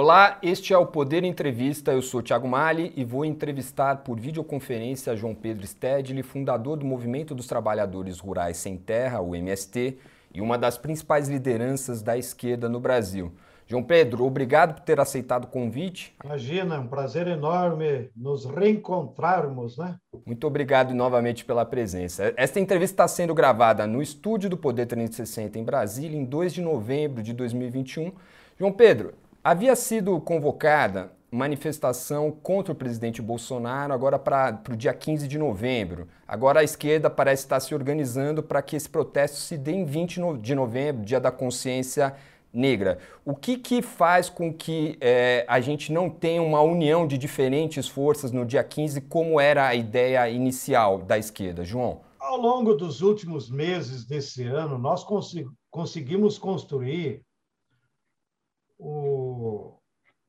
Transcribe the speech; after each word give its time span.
Olá, 0.00 0.38
este 0.44 0.72
é 0.72 0.78
o 0.78 0.86
Poder 0.86 1.24
Entrevista. 1.24 1.90
Eu 1.90 2.00
sou 2.02 2.22
Thiago 2.22 2.46
Mali 2.46 2.92
e 2.94 3.04
vou 3.04 3.24
entrevistar 3.24 3.96
por 4.04 4.20
videoconferência 4.20 5.16
João 5.16 5.34
Pedro 5.34 5.66
Stedley, 5.66 6.22
fundador 6.22 6.76
do 6.76 6.86
Movimento 6.86 7.34
dos 7.34 7.48
Trabalhadores 7.48 8.20
Rurais 8.20 8.58
Sem 8.58 8.76
Terra, 8.76 9.20
o 9.20 9.34
MST, 9.34 9.98
e 10.32 10.40
uma 10.40 10.56
das 10.56 10.78
principais 10.78 11.28
lideranças 11.28 12.00
da 12.00 12.16
esquerda 12.16 12.68
no 12.68 12.78
Brasil. 12.78 13.32
João 13.66 13.82
Pedro, 13.82 14.24
obrigado 14.24 14.74
por 14.74 14.84
ter 14.84 15.00
aceitado 15.00 15.46
o 15.46 15.48
convite. 15.48 16.14
Imagina, 16.24 16.76
é 16.76 16.78
um 16.78 16.86
prazer 16.86 17.26
enorme 17.26 18.08
nos 18.14 18.44
reencontrarmos, 18.44 19.78
né? 19.78 19.96
Muito 20.24 20.46
obrigado 20.46 20.94
novamente 20.94 21.44
pela 21.44 21.64
presença. 21.64 22.32
Esta 22.36 22.60
entrevista 22.60 22.94
está 22.94 23.08
sendo 23.08 23.34
gravada 23.34 23.84
no 23.84 24.00
estúdio 24.00 24.48
do 24.48 24.56
Poder 24.56 24.86
360 24.86 25.58
em 25.58 25.64
Brasília, 25.64 26.16
em 26.16 26.24
2 26.24 26.54
de 26.54 26.62
novembro 26.62 27.20
de 27.20 27.32
2021. 27.32 28.12
João 28.56 28.72
Pedro, 28.72 29.12
havia 29.42 29.74
sido 29.76 30.20
convocada 30.20 31.12
manifestação 31.30 32.30
contra 32.30 32.72
o 32.72 32.76
presidente 32.76 33.20
Bolsonaro 33.20 33.92
agora 33.92 34.18
para 34.18 34.60
o 34.70 34.76
dia 34.76 34.94
15 34.94 35.28
de 35.28 35.38
novembro. 35.38 36.08
Agora 36.26 36.60
a 36.60 36.64
esquerda 36.64 37.10
parece 37.10 37.42
estar 37.42 37.60
se 37.60 37.74
organizando 37.74 38.42
para 38.42 38.62
que 38.62 38.76
esse 38.76 38.88
protesto 38.88 39.36
se 39.36 39.58
dê 39.58 39.72
em 39.72 39.84
20 39.84 40.20
de 40.40 40.54
novembro, 40.54 41.04
dia 41.04 41.20
da 41.20 41.30
consciência 41.30 42.14
negra. 42.52 42.98
O 43.26 43.34
que, 43.34 43.58
que 43.58 43.82
faz 43.82 44.30
com 44.30 44.52
que 44.52 44.96
é, 45.00 45.44
a 45.46 45.60
gente 45.60 45.92
não 45.92 46.08
tenha 46.08 46.42
uma 46.42 46.62
união 46.62 47.06
de 47.06 47.18
diferentes 47.18 47.86
forças 47.86 48.32
no 48.32 48.46
dia 48.46 48.64
15, 48.64 49.02
como 49.02 49.38
era 49.38 49.66
a 49.66 49.74
ideia 49.74 50.28
inicial 50.30 50.98
da 50.98 51.18
esquerda, 51.18 51.62
João? 51.62 52.00
Ao 52.18 52.38
longo 52.38 52.74
dos 52.74 53.02
últimos 53.02 53.50
meses 53.50 54.04
desse 54.04 54.44
ano, 54.44 54.78
nós 54.78 55.06
conseguimos 55.70 56.38
construir 56.38 57.22
o, 58.78 59.78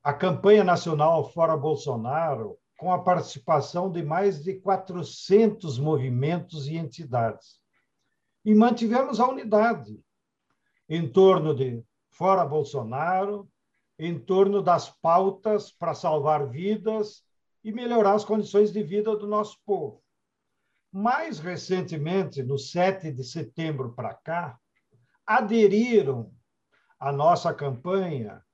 a 0.02 0.12
campanha 0.12 0.64
nacional 0.64 1.30
Fora 1.30 1.56
Bolsonaro 1.56 2.58
com 2.80 2.92
a 2.92 2.98
participação 2.98 3.92
de 3.92 4.02
mais 4.02 4.42
de 4.42 4.54
400 4.54 5.78
movimentos 5.78 6.66
e 6.66 6.76
entidades. 6.76 7.60
E 8.42 8.54
mantivemos 8.54 9.20
a 9.20 9.28
unidade 9.28 10.00
em 10.88 11.06
torno 11.06 11.54
de 11.54 11.84
fora 12.08 12.44
Bolsonaro, 12.44 13.46
em 13.98 14.18
torno 14.18 14.62
das 14.62 14.88
pautas 14.88 15.70
para 15.70 15.92
salvar 15.92 16.48
vidas 16.48 17.22
e 17.62 17.70
melhorar 17.70 18.14
as 18.14 18.24
condições 18.24 18.72
de 18.72 18.82
vida 18.82 19.14
do 19.14 19.26
nosso 19.26 19.58
povo. 19.66 20.02
Mais 20.90 21.38
recentemente, 21.38 22.42
no 22.42 22.58
7 22.58 23.12
de 23.12 23.22
setembro 23.22 23.92
para 23.92 24.14
cá, 24.14 24.58
aderiram 25.26 26.32
à 27.00 27.10
nossa 27.10 27.52
campanha 27.54 28.44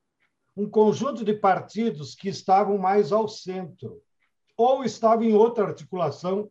um 0.56 0.70
conjunto 0.70 1.22
de 1.22 1.34
partidos 1.34 2.14
que 2.14 2.30
estavam 2.30 2.78
mais 2.78 3.12
ao 3.12 3.28
centro 3.28 4.00
ou 4.56 4.84
estavam 4.84 5.24
em 5.24 5.34
outra 5.34 5.66
articulação, 5.66 6.50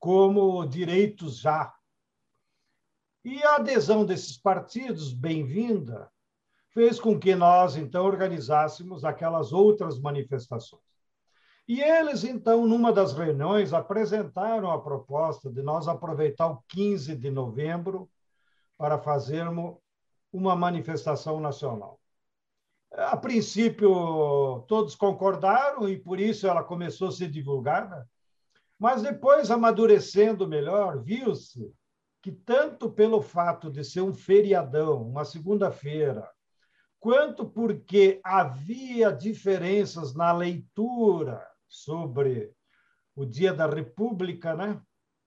como 0.00 0.66
Direitos 0.66 1.38
Já, 1.38 1.72
e 3.24 3.42
a 3.44 3.56
adesão 3.56 4.04
desses 4.04 4.36
partidos, 4.36 5.12
bem-vinda, 5.12 6.10
fez 6.70 6.98
com 7.00 7.18
que 7.18 7.34
nós, 7.34 7.76
então, 7.76 8.04
organizássemos 8.04 9.04
aquelas 9.04 9.52
outras 9.52 9.98
manifestações. 9.98 10.82
E 11.66 11.80
eles, 11.80 12.22
então, 12.22 12.66
numa 12.66 12.92
das 12.92 13.12
reuniões, 13.12 13.72
apresentaram 13.72 14.70
a 14.70 14.80
proposta 14.80 15.50
de 15.50 15.62
nós 15.62 15.88
aproveitar 15.88 16.48
o 16.48 16.62
15 16.68 17.16
de 17.16 17.30
novembro 17.30 18.08
para 18.78 18.98
fazermos 18.98 19.76
uma 20.32 20.54
manifestação 20.56 21.40
nacional. 21.40 22.00
A 22.92 23.16
princípio, 23.16 24.64
todos 24.68 24.94
concordaram 24.94 25.88
e 25.88 25.98
por 25.98 26.18
isso 26.18 26.46
ela 26.46 26.64
começou 26.64 27.08
a 27.08 27.12
ser 27.12 27.28
divulgada, 27.28 28.08
mas 28.78 29.02
depois, 29.02 29.50
amadurecendo 29.50 30.46
melhor, 30.46 31.02
viu-se 31.02 31.72
que 32.22 32.32
tanto 32.32 32.90
pelo 32.90 33.22
fato 33.22 33.70
de 33.70 33.84
ser 33.84 34.02
um 34.02 34.12
feriadão, 34.12 35.02
uma 35.02 35.24
segunda-feira, 35.24 36.28
quanto 36.98 37.48
porque 37.48 38.20
havia 38.24 39.12
diferenças 39.12 40.14
na 40.14 40.32
leitura 40.32 41.46
sobre 41.68 42.52
o 43.14 43.24
Dia 43.24 43.54
da 43.54 43.66
República, 43.66 44.54
né? 44.54 44.80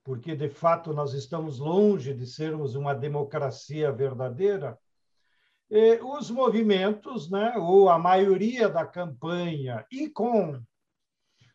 Porque 0.03 0.35
de 0.35 0.49
fato 0.49 0.93
nós 0.93 1.13
estamos 1.13 1.57
longe 1.57 2.13
de 2.13 2.25
sermos 2.27 2.75
uma 2.75 2.93
democracia 2.93 3.91
verdadeira. 3.91 4.77
Os 5.69 6.31
movimentos, 6.31 7.29
né, 7.29 7.55
ou 7.57 7.89
a 7.89 7.99
maioria 7.99 8.67
da 8.67 8.85
campanha, 8.85 9.85
e 9.91 10.09
com 10.09 10.59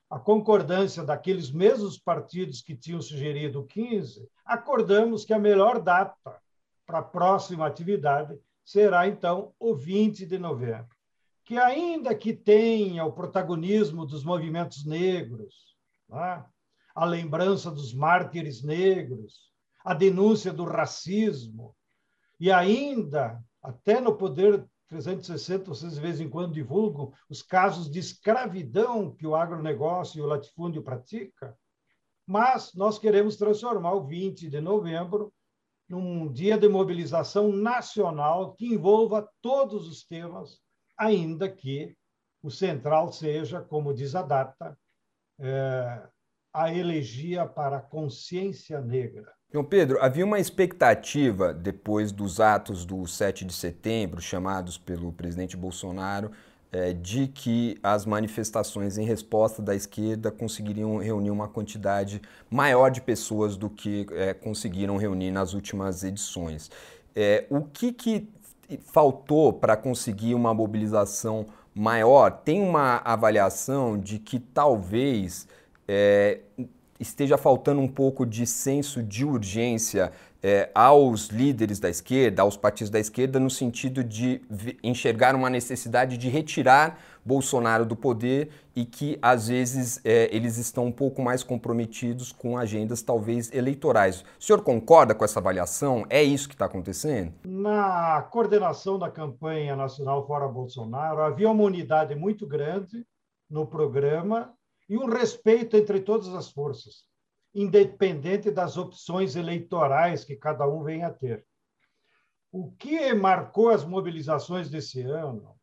a 0.09 0.19
concordância 0.19 1.03
daqueles 1.03 1.51
mesmos 1.51 1.99
partidos 1.99 2.63
que 2.63 2.77
tinham 2.77 3.03
sugerido 3.03 3.61
o 3.61 3.67
15, 3.67 4.29
acordamos 4.45 5.25
que 5.25 5.33
a 5.33 5.39
melhor 5.39 5.81
data 5.81 6.41
para 6.87 6.99
a 6.99 7.03
próxima 7.03 7.67
atividade 7.67 8.39
será, 8.65 9.09
então, 9.09 9.53
o 9.59 9.75
20 9.75 10.25
de 10.25 10.39
novembro. 10.39 10.95
Que, 11.45 11.59
ainda 11.59 12.15
que 12.15 12.33
tenha 12.33 13.05
o 13.05 13.13
protagonismo 13.13 14.07
dos 14.07 14.25
movimentos 14.25 14.85
negros, 14.85 15.77
né? 16.09 16.45
a 16.95 17.05
lembrança 17.05 17.71
dos 17.71 17.93
mártires 17.93 18.63
negros, 18.63 19.51
a 19.85 19.93
denúncia 19.93 20.53
do 20.53 20.65
racismo, 20.65 21.75
e 22.39 22.53
ainda, 22.53 23.43
até 23.65 23.99
no 23.99 24.15
poder 24.15 24.63
360, 24.89 25.65
vocês 25.65 25.95
de 25.95 26.01
vez 26.01 26.21
em 26.21 26.29
quando 26.29 26.53
divulgam 26.53 27.11
os 27.29 27.43
casos 27.43 27.91
de 27.91 27.99
escravidão 27.99 29.11
que 29.11 29.27
o 29.27 29.35
agronegócio 29.35 30.19
e 30.19 30.23
o 30.23 30.27
latifúndio 30.27 30.83
pratica, 30.83 31.57
mas 32.27 32.75
nós 32.75 32.99
queremos 32.99 33.37
transformar 33.37 33.95
o 33.95 34.07
20 34.07 34.51
de 34.51 34.61
novembro 34.61 35.33
num 35.89 36.31
dia 36.31 36.59
de 36.59 36.69
mobilização 36.69 37.51
nacional 37.51 38.55
que 38.55 38.67
envolva 38.67 39.29
todos 39.41 39.89
os 39.89 40.05
temas, 40.05 40.61
ainda 40.97 41.49
que 41.49 41.97
o 42.43 42.51
central 42.51 43.11
seja, 43.13 43.63
como 43.63 43.95
diz 43.95 44.15
a 44.15 44.23
data, 44.23 44.79
é, 45.39 46.09
a 46.53 46.73
elegia 46.73 47.47
para 47.47 47.79
a 47.79 47.83
consciência 47.83 48.81
negra. 48.81 49.33
João 49.55 49.65
Pedro, 49.65 49.99
havia 50.01 50.25
uma 50.25 50.41
expectativa 50.41 51.55
depois 51.55 52.11
dos 52.11 52.41
atos 52.41 52.85
do 52.85 53.07
7 53.07 53.45
de 53.45 53.53
setembro, 53.53 54.21
chamados 54.21 54.77
pelo 54.77 55.13
presidente 55.13 55.57
Bolsonaro, 55.57 56.33
é, 56.73 56.93
de 56.93 57.29
que 57.29 57.79
as 57.81 58.05
manifestações 58.05 58.99
em 58.99 59.05
resposta 59.05 59.63
da 59.63 59.73
esquerda 59.73 60.33
conseguiriam 60.33 60.97
reunir 60.97 61.31
uma 61.31 61.47
quantidade 61.47 62.21
maior 62.51 62.91
de 62.91 63.01
pessoas 63.01 63.57
do 63.57 63.71
que 63.71 64.09
é, 64.11 64.35
conseguiram 64.35 64.97
reunir 64.97 65.31
nas 65.31 65.55
últimas 65.55 66.03
edições. 66.03 66.69
É, 67.15 67.45
o 67.49 67.63
que, 67.63 67.93
que 67.93 68.29
faltou 68.93 69.53
para 69.53 69.77
conseguir 69.77 70.35
uma 70.35 70.53
mobilização 70.53 71.47
maior? 71.73 72.41
Tem 72.45 72.61
uma 72.61 73.01
avaliação 73.05 73.97
de 73.97 74.19
que 74.19 74.41
talvez 74.41 75.47
é, 75.87 76.41
esteja 77.05 77.37
faltando 77.37 77.81
um 77.81 77.89
pouco 77.89 78.25
de 78.25 78.47
senso 78.47 79.03
de 79.03 79.25
urgência 79.25 80.11
é, 80.43 80.71
aos 80.75 81.29
líderes 81.29 81.79
da 81.79 81.89
esquerda, 81.89 82.43
aos 82.43 82.57
partidos 82.57 82.91
da 82.91 82.99
esquerda, 82.99 83.39
no 83.39 83.51
sentido 83.51 84.03
de 84.03 84.43
enxergar 84.83 85.35
uma 85.35 85.49
necessidade 85.49 86.19
de 86.19 86.29
retirar 86.29 86.99
Bolsonaro 87.25 87.87
do 87.87 87.97
poder 87.97 88.51
e 88.77 88.85
que, 88.85 89.19
às 89.23 89.49
vezes, 89.49 90.01
é, 90.05 90.29
eles 90.35 90.59
estão 90.59 90.87
um 90.87 90.93
pouco 90.93 91.23
mais 91.23 91.43
comprometidos 91.43 92.33
com 92.33 92.59
agendas, 92.59 93.01
talvez, 93.01 93.51
eleitorais. 93.53 94.23
O 94.39 94.45
senhor 94.45 94.63
concorda 94.63 95.15
com 95.15 95.25
essa 95.25 95.41
avaliação? 95.41 96.05
É 96.11 96.23
isso 96.23 96.49
que 96.49 96.55
está 96.55 96.67
acontecendo? 96.67 97.33
Na 97.45 98.21
coordenação 98.31 98.99
da 98.99 99.11
campanha 99.11 99.75
nacional 99.77 100.27
Fora 100.27 100.49
Bolsonaro, 100.49 101.23
havia 101.23 101.49
uma 101.51 101.65
unidade 101.65 102.15
muito 102.15 102.47
grande 102.47 103.07
no 103.49 103.67
programa 103.67 104.53
e 104.89 104.97
um 104.97 105.07
respeito 105.07 105.77
entre 105.77 106.01
todas 106.01 106.29
as 106.29 106.51
forças 106.51 107.07
independente 107.55 108.51
das 108.51 108.77
opções 108.77 109.37
eleitorais 109.37 110.25
que 110.25 110.35
cada 110.35 110.67
um 110.67 110.83
venha 110.83 111.07
a 111.07 111.13
ter. 111.13 111.47
O 112.51 112.73
que 112.73 113.15
marcou 113.15 113.69
as 113.71 113.85
mobilizações 113.85 114.69
desse 114.69 115.03
ano 115.03 115.55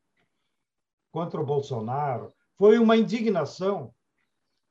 contra 1.12 1.42
o 1.42 1.46
Bolsonaro 1.46 2.34
foi 2.58 2.80
uma 2.80 2.96
indignação 2.96 3.94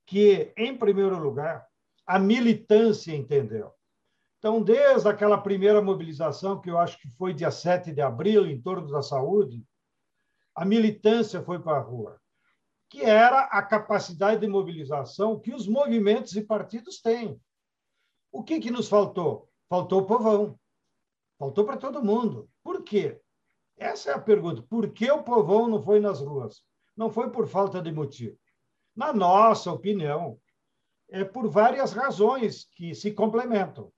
que, 0.07 0.53
em 0.57 0.77
primeiro 0.77 1.19
lugar, 1.19 1.67
a 2.07 2.19
militância 2.19 3.15
entendeu. 3.15 3.73
Então, 4.39 4.63
desde 4.63 5.07
aquela 5.07 5.37
primeira 5.37 5.83
mobilização, 5.83 6.61
que 6.61 6.71
eu 6.71 6.79
acho 6.79 6.99
que 6.99 7.11
foi 7.11 7.35
dia 7.35 7.51
7 7.51 7.93
de 7.93 8.01
abril, 8.01 8.47
em 8.47 8.61
torno 8.61 8.91
da 8.91 9.03
saúde, 9.03 9.63
a 10.55 10.65
militância 10.65 11.43
foi 11.43 11.59
para 11.59 11.77
a 11.77 11.83
rua 11.83 12.19
que 12.91 13.03
era 13.03 13.43
a 13.45 13.63
capacidade 13.63 14.41
de 14.41 14.49
mobilização 14.49 15.39
que 15.39 15.55
os 15.55 15.69
movimentos 15.69 16.35
e 16.35 16.43
partidos 16.43 17.01
têm. 17.01 17.41
O 18.33 18.43
que, 18.43 18.59
que 18.59 18.71
nos 18.71 18.89
faltou? 18.89 19.49
Faltou 19.69 20.01
o 20.01 20.07
povão. 20.07 20.59
Faltou 21.39 21.65
para 21.65 21.77
todo 21.77 22.05
mundo. 22.05 22.51
Por 22.65 22.83
quê? 22.83 23.21
Essa 23.79 24.11
é 24.11 24.15
a 24.15 24.21
pergunta. 24.21 24.61
Por 24.63 24.91
que 24.91 25.09
o 25.11 25.23
povão 25.23 25.69
não 25.69 25.81
foi 25.81 26.01
nas 26.01 26.21
ruas? 26.21 26.65
Não 26.97 27.09
foi 27.09 27.31
por 27.31 27.47
falta 27.47 27.81
de 27.81 27.93
motivo. 27.93 28.37
Na 28.95 29.13
nossa 29.13 29.71
opinião, 29.71 30.39
é 31.09 31.25
por 31.25 31.49
várias 31.49 31.93
razões 31.93 32.69
que 32.75 32.93
se 32.93 33.13
complementam. 33.13 33.93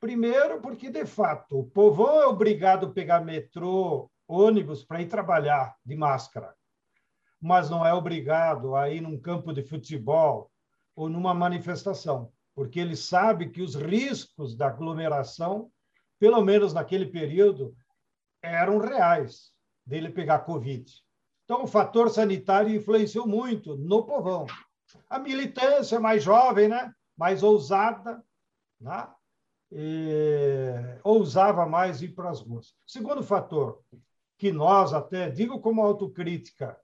Primeiro, 0.00 0.60
porque, 0.60 0.90
de 0.90 1.04
fato, 1.04 1.58
o 1.58 1.68
povão 1.68 2.22
é 2.22 2.26
obrigado 2.26 2.86
a 2.86 2.90
pegar 2.90 3.20
metrô, 3.20 4.08
ônibus 4.28 4.84
para 4.84 5.02
ir 5.02 5.08
trabalhar 5.08 5.76
de 5.84 5.96
máscara, 5.96 6.54
mas 7.40 7.70
não 7.70 7.86
é 7.86 7.92
obrigado 7.92 8.74
a 8.74 8.90
ir 8.90 9.00
num 9.00 9.18
campo 9.18 9.52
de 9.52 9.62
futebol 9.62 10.50
ou 10.96 11.08
numa 11.08 11.32
manifestação, 11.32 12.32
porque 12.54 12.80
ele 12.80 12.96
sabe 12.96 13.50
que 13.50 13.62
os 13.62 13.74
riscos 13.74 14.56
da 14.56 14.66
aglomeração, 14.68 15.70
pelo 16.18 16.42
menos 16.42 16.72
naquele 16.72 17.06
período, 17.06 17.76
eram 18.42 18.78
reais 18.78 19.52
dele 19.86 20.10
pegar 20.10 20.40
Covid. 20.40 20.92
Então, 21.44 21.62
o 21.62 21.66
fator 21.66 22.10
sanitário 22.10 22.74
influenciou 22.74 23.26
muito 23.26 23.76
no 23.76 24.04
povão. 24.04 24.46
A 25.08 25.18
militância 25.18 25.98
mais 25.98 26.22
jovem, 26.22 26.68
né? 26.68 26.92
mais 27.16 27.42
ousada, 27.42 28.22
né? 28.80 29.08
E, 29.72 30.72
ousava 31.02 31.66
mais 31.66 32.00
ir 32.00 32.14
para 32.14 32.30
as 32.30 32.40
ruas. 32.40 32.74
Segundo 32.86 33.22
fator, 33.22 33.82
que 34.38 34.52
nós 34.52 34.94
até, 34.94 35.28
digo 35.28 35.60
como 35.60 35.82
autocrítica, 35.82 36.78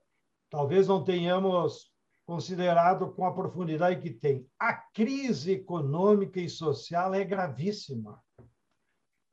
talvez 0.49 0.87
não 0.87 1.03
tenhamos 1.03 1.91
considerado 2.25 3.13
com 3.13 3.25
a 3.25 3.33
profundidade 3.33 4.01
que 4.01 4.09
tem. 4.09 4.47
A 4.59 4.73
crise 4.73 5.53
econômica 5.53 6.39
e 6.39 6.49
social 6.49 7.13
é 7.13 7.23
gravíssima. 7.23 8.19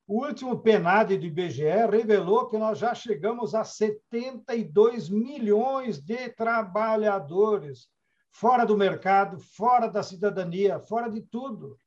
O 0.07 0.27
último 0.27 0.61
PNAD 0.61 1.17
do 1.17 1.25
IBGE 1.25 1.87
revelou 1.91 2.49
que 2.49 2.59
nós 2.59 2.79
já 2.79 2.95
chegamos 2.95 3.55
a 3.55 3.65
72 3.65 5.09
milhões 5.09 6.01
de 6.01 6.29
trabalhadores 6.31 7.89
fora 8.31 8.65
do 8.65 8.77
mercado, 8.77 9.39
fora 9.39 9.87
da 9.87 10.03
cidadania, 10.03 10.81
fora 10.81 11.09
de 11.09 11.23
tudo, 11.23 11.79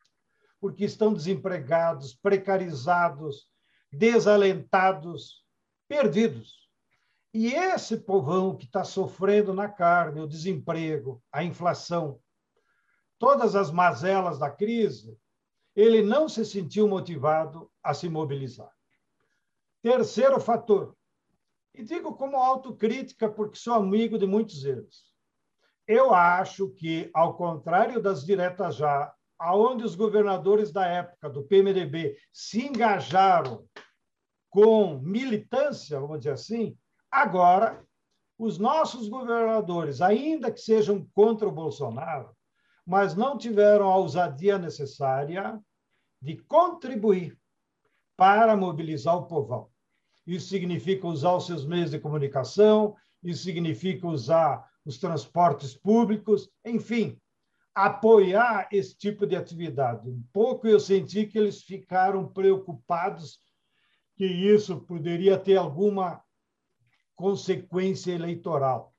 porque 0.60 0.86
estão 0.86 1.13
desempregados, 1.13 2.16
precarizados, 2.16 3.48
desalentados, 3.92 5.44
perdidos. 5.88 6.65
E 7.38 7.48
esse 7.54 7.98
povão 7.98 8.56
que 8.56 8.64
está 8.64 8.86
sofrendo 8.86 9.54
na 9.54 9.68
carne 9.68 10.22
o 10.22 10.28
desemprego, 10.28 11.22
a 11.30 11.44
inflação, 11.44 12.18
todas 13.20 13.58
as 13.58 13.70
mazelas 13.70 14.40
da 14.40 14.50
crise, 14.50 15.20
ele 15.76 16.02
não 16.02 16.30
se 16.30 16.46
sentiu 16.46 16.88
motivado 16.88 17.70
a 17.84 17.94
se 17.94 18.08
mobilizar. 18.08 18.72
Terceiro 19.82 20.40
fator, 20.40 20.96
e 21.74 21.84
digo 21.84 22.16
como 22.16 22.38
autocrítica, 22.38 23.28
porque 23.28 23.58
sou 23.58 23.74
amigo 23.74 24.18
de 24.18 24.26
muitos 24.26 24.62
deles. 24.64 25.04
Eu 25.86 26.14
acho 26.14 26.70
que, 26.70 27.12
ao 27.14 27.36
contrário 27.36 28.02
das 28.02 28.26
diretas 28.26 28.78
já, 28.78 29.14
aonde 29.38 29.84
os 29.84 29.94
governadores 29.94 30.72
da 30.72 30.88
época 30.88 31.30
do 31.30 31.44
PMDB 31.44 32.18
se 32.31 32.66
engajaram 32.66 33.68
com 34.50 34.98
militância, 35.00 36.00
vamos 36.00 36.20
dizer 36.20 36.31
assim, 36.31 36.78
agora 37.22 37.84
os 38.38 38.58
nossos 38.58 39.08
governadores, 39.08 40.02
ainda 40.02 40.52
que 40.52 40.60
sejam 40.60 41.08
contra 41.14 41.48
o 41.48 41.52
Bolsonaro, 41.52 42.36
mas 42.86 43.16
não 43.16 43.38
tiveram 43.38 43.88
a 43.88 43.96
ousadia 43.96 44.58
necessária 44.58 45.60
de 46.22 46.38
contribuir 46.38 47.38
para 48.18 48.56
mobilizar 48.56 49.16
o 49.16 49.26
povão. 49.26 49.70
Isso 50.28 50.48
significa 50.48 51.08
usar 51.08 51.36
os 51.36 51.46
seus 51.46 51.66
meios 51.66 51.92
de 51.92 52.00
comunicação, 52.00 52.96
isso 53.24 53.44
significa 53.44 54.08
usar 54.08 54.68
os 54.86 54.98
transportes 54.98 55.76
públicos, 55.76 56.50
enfim, 56.64 57.20
apoiar 57.74 58.68
esse 58.72 58.96
tipo 58.96 59.26
de 59.26 59.36
atividade. 59.36 60.10
Um 60.10 60.24
pouco 60.32 60.68
eu 60.68 60.80
senti 60.80 61.26
que 61.26 61.38
eles 61.38 61.64
ficaram 61.64 62.28
preocupados 62.28 63.40
que 64.16 64.26
isso 64.26 64.80
poderia 64.82 65.38
ter 65.38 65.58
alguma 65.58 66.24
consequência 67.16 68.12
eleitoral, 68.12 68.94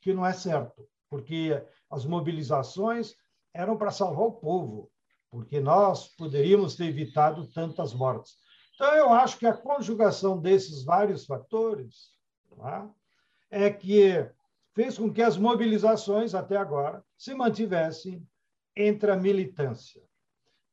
que 0.00 0.12
não 0.12 0.24
é 0.24 0.32
certo, 0.32 0.88
porque 1.08 1.62
as 1.90 2.04
mobilizações 2.04 3.14
eram 3.52 3.76
para 3.76 3.90
salvar 3.90 4.26
o 4.26 4.32
povo, 4.32 4.90
porque 5.30 5.60
nós 5.60 6.08
poderíamos 6.16 6.76
ter 6.76 6.86
evitado 6.86 7.46
tantas 7.48 7.92
mortes. 7.94 8.36
Então, 8.74 8.92
eu 8.94 9.12
acho 9.12 9.38
que 9.38 9.46
a 9.46 9.56
conjugação 9.56 10.38
desses 10.38 10.84
vários 10.84 11.24
fatores 11.24 12.10
tá, 12.56 12.90
é 13.50 13.70
que 13.70 14.28
fez 14.74 14.98
com 14.98 15.12
que 15.12 15.22
as 15.22 15.36
mobilizações, 15.36 16.34
até 16.34 16.56
agora, 16.56 17.04
se 17.16 17.34
mantivessem 17.34 18.26
entre 18.76 19.10
a 19.12 19.16
militância. 19.16 20.02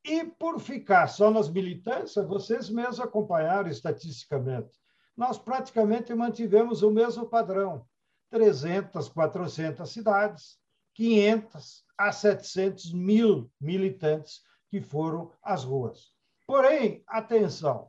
E, 0.04 0.24
por 0.24 0.58
ficar 0.58 1.06
só 1.06 1.30
nas 1.30 1.48
militâncias, 1.48 2.26
vocês 2.26 2.68
mesmos 2.68 2.98
acompanharam 2.98 3.70
estatisticamente, 3.70 4.81
nós 5.16 5.38
praticamente 5.38 6.14
mantivemos 6.14 6.82
o 6.82 6.90
mesmo 6.90 7.26
padrão: 7.26 7.86
300, 8.30 9.08
400 9.08 9.90
cidades, 9.90 10.58
500 10.94 11.84
a 11.96 12.12
700 12.12 12.92
mil 12.92 13.50
militantes 13.60 14.40
que 14.68 14.80
foram 14.80 15.32
às 15.42 15.64
ruas. 15.64 16.12
Porém, 16.46 17.02
atenção, 17.06 17.88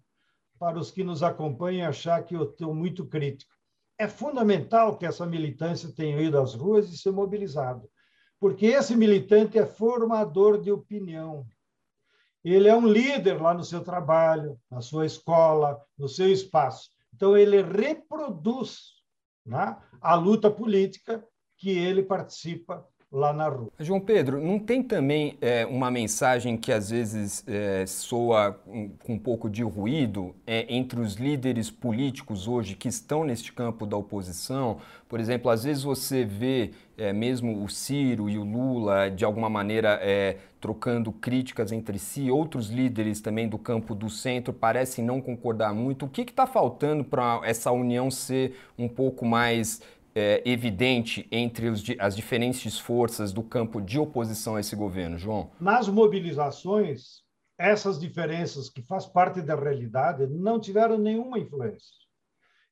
para 0.59 0.79
os 0.79 0.91
que 0.91 1.03
nos 1.03 1.23
acompanham 1.23 1.89
achar 1.89 2.23
que 2.23 2.35
eu 2.35 2.43
estou 2.43 2.73
muito 2.73 3.05
crítico. 3.05 3.51
É 3.97 4.07
fundamental 4.07 4.97
que 4.97 5.05
essa 5.05 5.25
militância 5.25 5.91
tenha 5.93 6.21
ido 6.21 6.39
às 6.39 6.53
ruas 6.53 6.89
e 6.89 6.97
se 6.97 7.11
mobilizado, 7.11 7.89
porque 8.39 8.67
esse 8.67 8.95
militante 8.95 9.57
é 9.57 9.65
formador 9.65 10.61
de 10.61 10.71
opinião. 10.71 11.45
Ele 12.43 12.67
é 12.67 12.75
um 12.75 12.87
líder 12.87 13.41
lá 13.41 13.53
no 13.53 13.63
seu 13.63 13.81
trabalho, 13.81 14.59
na 14.69 14.81
sua 14.81 15.05
escola, 15.05 15.81
no 15.97 16.09
seu 16.09 16.29
espaço. 16.29 16.89
Então, 17.13 17.37
ele 17.37 17.61
reproduz 17.61 18.93
né, 19.45 19.77
a 20.01 20.15
luta 20.15 20.49
política 20.49 21.25
que 21.57 21.69
ele 21.69 22.03
participa 22.03 22.87
lá 23.13 23.31
na 23.31 23.47
rua. 23.47 23.69
João 23.79 23.99
Pedro, 23.99 24.41
não 24.41 24.57
tem 24.57 24.81
também 24.81 25.37
é, 25.39 25.67
uma 25.67 25.91
mensagem 25.91 26.57
que 26.57 26.71
às 26.71 26.89
vezes 26.89 27.43
é, 27.47 27.85
soa 27.85 28.51
com, 28.51 28.89
um 29.07 29.19
pouco 29.19 29.47
de 29.47 29.61
ruído 29.61 30.35
é, 30.47 30.65
entre 30.73 30.99
os 30.99 31.13
líderes 31.15 31.69
políticos 31.69 32.47
hoje 32.47 32.75
que 32.75 32.87
estão 32.87 33.23
neste 33.23 33.53
campo 33.53 33.85
da 33.85 33.95
oposição? 33.95 34.79
Por 35.07 35.19
exemplo, 35.19 35.51
às 35.51 35.63
vezes 35.63 35.83
você 35.83 36.25
vê 36.25 36.71
é, 36.97 37.13
mesmo 37.13 37.63
o 37.63 37.69
Ciro 37.69 38.27
e 38.27 38.37
o 38.39 38.43
Lula 38.43 39.11
de 39.11 39.23
alguma 39.23 39.49
maneira 39.49 39.99
é, 40.01 40.37
trocando 40.59 41.11
críticas 41.11 41.71
entre 41.71 41.99
si, 41.99 42.31
outros 42.31 42.69
líderes 42.69 43.21
também 43.21 43.47
do 43.47 43.59
campo 43.59 43.93
do 43.93 44.09
centro 44.09 44.51
parecem 44.51 45.05
não 45.05 45.21
concordar 45.21 45.71
muito. 45.71 46.05
O 46.05 46.09
que 46.09 46.21
está 46.21 46.47
faltando 46.47 47.03
para 47.03 47.41
essa 47.43 47.71
união 47.71 48.09
ser 48.09 48.55
um 48.75 48.87
pouco 48.87 49.23
mais 49.23 49.81
é, 50.15 50.41
evidente 50.45 51.27
entre 51.31 51.69
os, 51.69 51.83
as 51.99 52.15
diferentes 52.15 52.77
forças 52.77 53.31
do 53.31 53.43
campo 53.43 53.81
de 53.81 53.99
oposição 53.99 54.55
a 54.55 54.59
esse 54.59 54.75
governo, 54.75 55.17
João? 55.17 55.51
Nas 55.59 55.87
mobilizações, 55.87 57.23
essas 57.57 57.99
diferenças 57.99 58.69
que 58.69 58.81
faz 58.81 59.05
parte 59.05 59.41
da 59.41 59.55
realidade 59.55 60.27
não 60.27 60.59
tiveram 60.59 60.97
nenhuma 60.97 61.39
influência. 61.39 62.03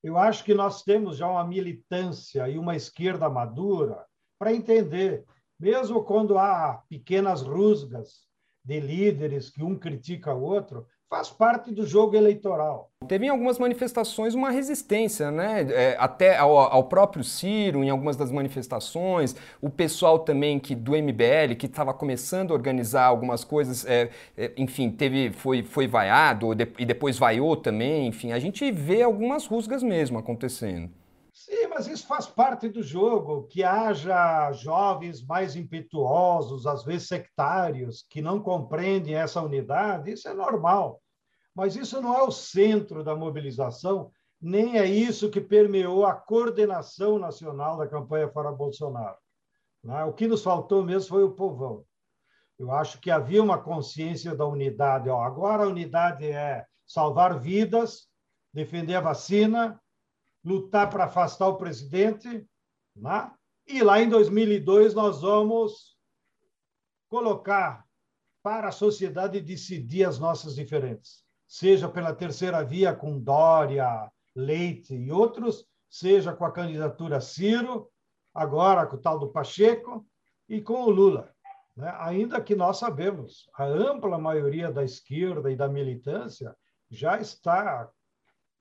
Eu 0.03 0.17
acho 0.17 0.43
que 0.43 0.53
nós 0.53 0.81
temos 0.83 1.17
já 1.17 1.27
uma 1.27 1.45
militância 1.45 2.49
e 2.49 2.57
uma 2.57 2.75
esquerda 2.75 3.29
madura 3.29 4.03
para 4.39 4.53
entender, 4.53 5.23
mesmo 5.59 6.03
quando 6.03 6.37
há 6.37 6.81
pequenas 6.89 7.43
rusgas 7.43 8.27
de 8.63 8.79
líderes 8.79 9.49
que 9.49 9.63
um 9.63 9.77
critica 9.77 10.33
o 10.33 10.41
outro, 10.41 10.87
faz 11.11 11.29
parte 11.29 11.73
do 11.73 11.85
jogo 11.85 12.15
eleitoral. 12.15 12.89
Teve 13.05 13.25
em 13.25 13.29
algumas 13.29 13.59
manifestações 13.59 14.33
uma 14.33 14.49
resistência, 14.49 15.29
né? 15.29 15.67
É, 15.69 15.97
até 15.99 16.37
ao, 16.37 16.57
ao, 16.57 16.85
próprio 16.85 17.21
Ciro, 17.21 17.83
em 17.83 17.89
algumas 17.89 18.15
das 18.15 18.31
manifestações, 18.31 19.35
o 19.61 19.69
pessoal 19.69 20.19
também 20.19 20.57
que 20.57 20.73
do 20.73 20.93
MBL, 20.93 21.55
que 21.59 21.65
estava 21.65 21.93
começando 21.93 22.51
a 22.51 22.53
organizar 22.53 23.07
algumas 23.07 23.43
coisas, 23.43 23.85
é, 23.85 24.09
é, 24.37 24.53
enfim, 24.55 24.89
teve, 24.89 25.33
foi, 25.33 25.63
foi 25.63 25.85
vaiado 25.85 26.55
de, 26.55 26.65
e 26.79 26.85
depois 26.85 27.19
vaiou 27.19 27.57
também, 27.57 28.07
enfim, 28.07 28.31
a 28.31 28.39
gente 28.39 28.71
vê 28.71 29.01
algumas 29.01 29.45
rusgas 29.45 29.83
mesmo 29.83 30.17
acontecendo. 30.17 30.89
Sim, 31.33 31.67
mas 31.67 31.87
isso 31.87 32.07
faz 32.07 32.27
parte 32.27 32.69
do 32.69 32.83
jogo, 32.83 33.47
que 33.47 33.63
haja 33.63 34.51
jovens 34.53 35.25
mais 35.25 35.57
impetuosos, 35.57 36.65
às 36.65 36.85
vezes 36.85 37.07
sectários, 37.07 38.05
que 38.09 38.21
não 38.21 38.39
compreendem 38.39 39.15
essa 39.15 39.41
unidade, 39.41 40.11
isso 40.11 40.29
é 40.29 40.33
normal. 40.33 41.00
Mas 41.55 41.75
isso 41.75 42.01
não 42.01 42.15
é 42.15 42.23
o 42.23 42.31
centro 42.31 43.03
da 43.03 43.15
mobilização, 43.15 44.11
nem 44.41 44.77
é 44.77 44.85
isso 44.85 45.29
que 45.29 45.41
permeou 45.41 46.05
a 46.05 46.13
coordenação 46.13 47.19
nacional 47.19 47.77
da 47.77 47.87
campanha 47.87 48.29
Fora 48.29 48.51
Bolsonaro. 48.51 49.17
Né? 49.83 50.03
O 50.05 50.13
que 50.13 50.27
nos 50.27 50.43
faltou 50.43 50.83
mesmo 50.83 51.09
foi 51.09 51.23
o 51.23 51.31
povão. 51.31 51.85
Eu 52.57 52.71
acho 52.71 52.99
que 52.99 53.09
havia 53.09 53.41
uma 53.41 53.61
consciência 53.61 54.35
da 54.35 54.45
unidade. 54.45 55.09
agora 55.09 55.63
a 55.63 55.67
unidade 55.67 56.25
é 56.25 56.65
salvar 56.85 57.39
vidas, 57.39 58.07
defender 58.53 58.95
a 58.95 59.01
vacina, 59.01 59.81
lutar 60.43 60.89
para 60.89 61.05
afastar 61.05 61.47
o 61.47 61.57
presidente, 61.57 62.45
né? 62.95 63.31
e 63.67 63.81
lá 63.81 64.01
em 64.01 64.09
2002 64.09 64.93
nós 64.93 65.21
vamos 65.21 65.97
colocar 67.07 67.85
para 68.43 68.69
a 68.69 68.71
sociedade 68.71 69.39
decidir 69.39 70.03
as 70.03 70.17
nossas 70.17 70.55
diferenças, 70.55 71.23
seja 71.51 71.89
pela 71.89 72.15
terceira 72.15 72.63
via 72.63 72.95
com 72.95 73.19
Dória, 73.19 74.09
Leite 74.33 74.95
e 74.95 75.11
outros, 75.11 75.65
seja 75.89 76.31
com 76.31 76.45
a 76.45 76.51
candidatura 76.51 77.19
Ciro, 77.19 77.91
agora 78.33 78.87
com 78.87 78.95
o 78.95 79.01
tal 79.01 79.19
do 79.19 79.27
Pacheco 79.27 80.07
e 80.47 80.61
com 80.61 80.83
o 80.83 80.89
Lula. 80.89 81.35
Né? 81.75 81.93
Ainda 81.99 82.39
que 82.39 82.55
nós 82.55 82.77
sabemos, 82.77 83.49
a 83.53 83.65
ampla 83.65 84.17
maioria 84.17 84.71
da 84.71 84.81
esquerda 84.81 85.51
e 85.51 85.57
da 85.57 85.67
militância 85.67 86.55
já 86.89 87.19
está 87.19 87.89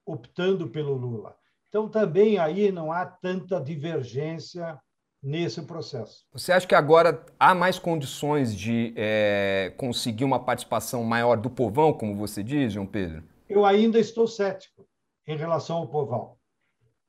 optando 0.04 0.68
pelo 0.68 0.94
Lula. 0.94 1.36
Então, 1.68 1.88
também 1.88 2.38
aí 2.38 2.72
não 2.72 2.90
há 2.90 3.06
tanta 3.06 3.60
divergência 3.60 4.76
nesse 5.22 5.62
processo. 5.62 6.24
Você 6.32 6.52
acha 6.52 6.66
que 6.66 6.74
agora 6.74 7.24
há 7.38 7.54
mais 7.54 7.78
condições 7.78 8.56
de 8.56 8.92
é, 8.96 9.72
conseguir 9.76 10.24
uma 10.24 10.42
participação 10.42 11.04
maior 11.04 11.36
do 11.36 11.50
povão, 11.50 11.92
como 11.92 12.16
você 12.16 12.42
diz, 12.42 12.72
João 12.72 12.86
Pedro? 12.86 13.22
Eu 13.48 13.64
ainda 13.64 13.98
estou 13.98 14.26
cético 14.26 14.86
em 15.26 15.36
relação 15.36 15.78
ao 15.78 15.88
povão, 15.88 16.36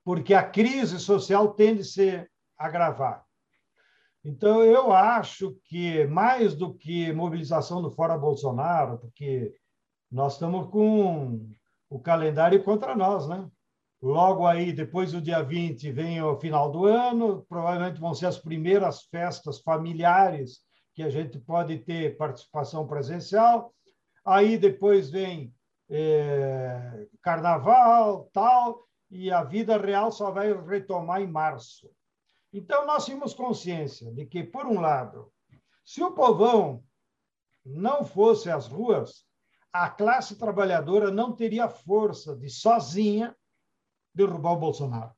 porque 0.04 0.34
a 0.34 0.44
crise 0.44 1.00
social 1.00 1.54
tende 1.54 1.82
a 1.82 1.86
se 1.86 2.28
agravar. 2.58 3.24
Então, 4.24 4.64
eu 4.64 4.92
acho 4.92 5.58
que 5.64 6.06
mais 6.06 6.54
do 6.54 6.74
que 6.74 7.12
mobilização 7.12 7.82
do 7.82 7.90
Fora 7.90 8.18
Bolsonaro, 8.18 9.00
porque 9.00 9.52
nós 10.12 10.34
estamos 10.34 10.70
com 10.70 11.50
o 11.90 12.00
calendário 12.00 12.64
contra 12.64 12.96
nós, 12.96 13.28
né? 13.28 13.50
Logo 14.02 14.48
aí, 14.48 14.74
depois 14.74 15.12
do 15.12 15.22
dia 15.22 15.44
20, 15.44 15.92
vem 15.92 16.22
o 16.24 16.36
final 16.40 16.72
do 16.72 16.86
ano, 16.86 17.46
provavelmente 17.48 18.00
vão 18.00 18.16
ser 18.16 18.26
as 18.26 18.40
primeiras 18.40 19.04
festas 19.04 19.60
familiares 19.60 20.62
que 20.96 21.04
a 21.04 21.10
gente 21.10 21.38
pode 21.40 21.78
ter 21.78 22.18
participação 22.18 22.88
presencial. 22.88 23.72
Aí 24.26 24.58
depois 24.58 25.12
vem 25.12 25.54
é, 25.88 27.06
carnaval, 27.22 28.28
tal, 28.34 28.88
e 29.12 29.32
a 29.32 29.44
vida 29.44 29.78
real 29.78 30.12
só 30.12 30.32
vai 30.32 30.52
retomar 30.52 31.22
em 31.22 31.28
março. 31.28 31.88
Então, 32.52 32.88
nós 32.88 33.06
tínhamos 33.06 33.36
consciência 33.36 34.12
de 34.12 34.26
que, 34.26 34.44
por 34.44 34.66
um 34.66 34.80
lado, 34.80 35.32
se 35.86 36.02
o 36.02 36.12
povão 36.12 36.84
não 37.64 38.04
fosse 38.04 38.50
às 38.50 38.66
ruas, 38.66 39.26
a 39.72 39.90
classe 39.90 40.38
trabalhadora 40.38 41.12
não 41.12 41.34
teria 41.34 41.70
força 41.70 42.36
de 42.36 42.50
sozinha 42.50 43.36
derrubar 44.14 44.54
o 44.54 44.60
Bolsonaro, 44.60 45.12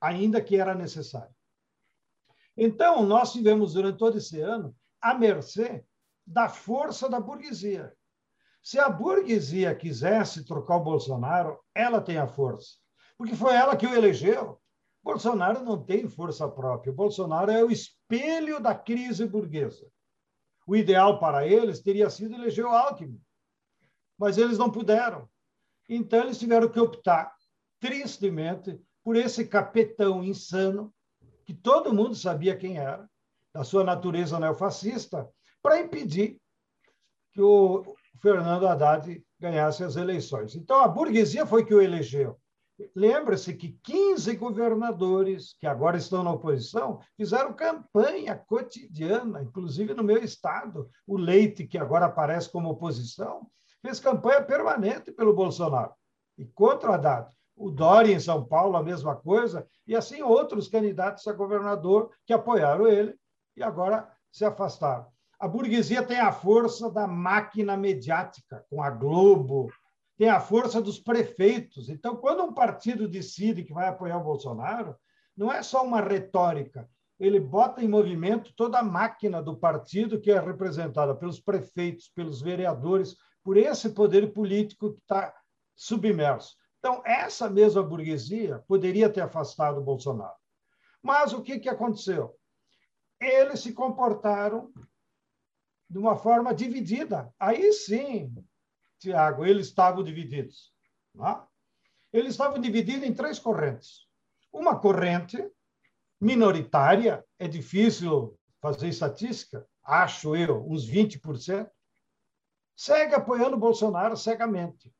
ainda 0.00 0.40
que 0.40 0.56
era 0.56 0.74
necessário. 0.74 1.34
Então, 2.56 3.04
nós 3.04 3.32
tivemos 3.32 3.74
durante 3.74 3.98
todo 3.98 4.18
esse 4.18 4.40
ano 4.40 4.74
a 5.00 5.14
mercê 5.14 5.84
da 6.26 6.48
força 6.48 7.08
da 7.08 7.20
burguesia. 7.20 7.94
Se 8.62 8.78
a 8.78 8.88
burguesia 8.88 9.74
quisesse 9.74 10.44
trocar 10.44 10.76
o 10.76 10.84
Bolsonaro, 10.84 11.58
ela 11.74 12.00
tem 12.00 12.18
a 12.18 12.28
força, 12.28 12.76
porque 13.16 13.34
foi 13.34 13.54
ela 13.54 13.76
que 13.76 13.86
o 13.86 13.94
elegeu. 13.94 14.60
Bolsonaro 15.02 15.64
não 15.64 15.82
tem 15.82 16.08
força 16.08 16.48
própria. 16.48 16.92
Bolsonaro 16.92 17.50
é 17.50 17.64
o 17.64 17.72
espelho 17.72 18.60
da 18.60 18.72
crise 18.72 19.26
burguesa. 19.26 19.90
O 20.64 20.76
ideal 20.76 21.18
para 21.18 21.44
eles 21.44 21.80
teria 21.80 22.08
sido 22.08 22.34
eleger 22.34 22.64
o 22.64 22.68
Alckmin, 22.68 23.20
mas 24.16 24.38
eles 24.38 24.58
não 24.58 24.70
puderam. 24.70 25.28
Então, 25.88 26.20
eles 26.20 26.38
tiveram 26.38 26.68
que 26.68 26.78
optar, 26.78 27.34
tristemente, 27.82 28.80
por 29.02 29.16
esse 29.16 29.44
capetão 29.44 30.22
insano, 30.22 30.94
que 31.44 31.52
todo 31.52 31.92
mundo 31.92 32.14
sabia 32.14 32.56
quem 32.56 32.78
era, 32.78 33.10
da 33.52 33.64
sua 33.64 33.82
natureza 33.82 34.38
neofascista, 34.38 35.28
para 35.60 35.80
impedir 35.80 36.40
que 37.32 37.42
o 37.42 37.96
Fernando 38.20 38.68
Haddad 38.68 39.20
ganhasse 39.40 39.82
as 39.82 39.96
eleições. 39.96 40.54
Então, 40.54 40.78
a 40.78 40.86
burguesia 40.86 41.44
foi 41.44 41.64
que 41.64 41.74
o 41.74 41.82
elegeu. 41.82 42.38
Lembra-se 42.94 43.52
que 43.54 43.76
15 43.82 44.36
governadores, 44.36 45.56
que 45.58 45.66
agora 45.66 45.96
estão 45.96 46.22
na 46.22 46.30
oposição, 46.30 47.00
fizeram 47.16 47.52
campanha 47.52 48.36
cotidiana, 48.36 49.42
inclusive 49.42 49.92
no 49.92 50.04
meu 50.04 50.22
estado. 50.22 50.88
O 51.04 51.16
Leite, 51.16 51.66
que 51.66 51.78
agora 51.78 52.06
aparece 52.06 52.48
como 52.48 52.70
oposição, 52.70 53.50
fez 53.84 53.98
campanha 53.98 54.40
permanente 54.40 55.10
pelo 55.10 55.34
Bolsonaro 55.34 55.92
e 56.38 56.44
contra 56.46 56.90
o 56.90 56.92
Haddad. 56.92 57.41
O 57.56 57.70
Dória, 57.70 58.14
em 58.14 58.20
São 58.20 58.44
Paulo, 58.44 58.76
a 58.76 58.82
mesma 58.82 59.14
coisa, 59.16 59.66
e 59.86 59.94
assim 59.94 60.22
outros 60.22 60.68
candidatos 60.68 61.26
a 61.26 61.32
governador 61.32 62.10
que 62.26 62.32
apoiaram 62.32 62.86
ele 62.86 63.14
e 63.56 63.62
agora 63.62 64.10
se 64.30 64.44
afastaram. 64.44 65.06
A 65.38 65.46
burguesia 65.46 66.02
tem 66.02 66.20
a 66.20 66.32
força 66.32 66.90
da 66.90 67.06
máquina 67.06 67.76
mediática, 67.76 68.64
com 68.70 68.82
a 68.82 68.90
Globo, 68.90 69.70
tem 70.16 70.28
a 70.28 70.40
força 70.40 70.80
dos 70.80 71.00
prefeitos. 71.00 71.88
Então, 71.88 72.16
quando 72.16 72.44
um 72.44 72.54
partido 72.54 73.08
decide 73.08 73.64
que 73.64 73.72
vai 73.72 73.88
apoiar 73.88 74.18
o 74.18 74.24
Bolsonaro, 74.24 74.96
não 75.36 75.52
é 75.52 75.62
só 75.62 75.84
uma 75.84 76.00
retórica, 76.00 76.88
ele 77.18 77.40
bota 77.40 77.82
em 77.82 77.88
movimento 77.88 78.52
toda 78.56 78.78
a 78.78 78.82
máquina 78.82 79.42
do 79.42 79.56
partido, 79.56 80.20
que 80.20 80.30
é 80.30 80.38
representada 80.38 81.14
pelos 81.14 81.40
prefeitos, 81.40 82.08
pelos 82.08 82.40
vereadores, 82.40 83.16
por 83.42 83.56
esse 83.56 83.90
poder 83.90 84.32
político 84.32 84.92
que 84.92 85.00
está 85.00 85.34
submerso. 85.74 86.56
Então, 86.82 87.00
essa 87.06 87.48
mesma 87.48 87.80
burguesia 87.80 88.58
poderia 88.66 89.08
ter 89.08 89.20
afastado 89.20 89.78
o 89.78 89.84
Bolsonaro. 89.84 90.34
Mas 91.00 91.32
o 91.32 91.40
que, 91.40 91.60
que 91.60 91.68
aconteceu? 91.68 92.36
Eles 93.20 93.60
se 93.60 93.72
comportaram 93.72 94.72
de 95.88 95.96
uma 95.96 96.16
forma 96.16 96.52
dividida. 96.52 97.32
Aí 97.38 97.72
sim, 97.72 98.34
Tiago, 98.98 99.46
eles 99.46 99.68
estavam 99.68 100.02
divididos. 100.02 100.74
Não? 101.14 101.46
Eles 102.12 102.32
estavam 102.32 102.60
divididos 102.60 103.06
em 103.06 103.14
três 103.14 103.38
correntes. 103.38 104.08
Uma 104.52 104.76
corrente 104.76 105.38
minoritária, 106.20 107.24
é 107.38 107.46
difícil 107.46 108.36
fazer 108.60 108.88
estatística, 108.88 109.64
acho 109.84 110.34
eu, 110.34 110.68
uns 110.68 110.90
20%, 110.90 111.70
segue 112.74 113.14
apoiando 113.14 113.56
Bolsonaro 113.56 114.16
cegamente. 114.16 114.92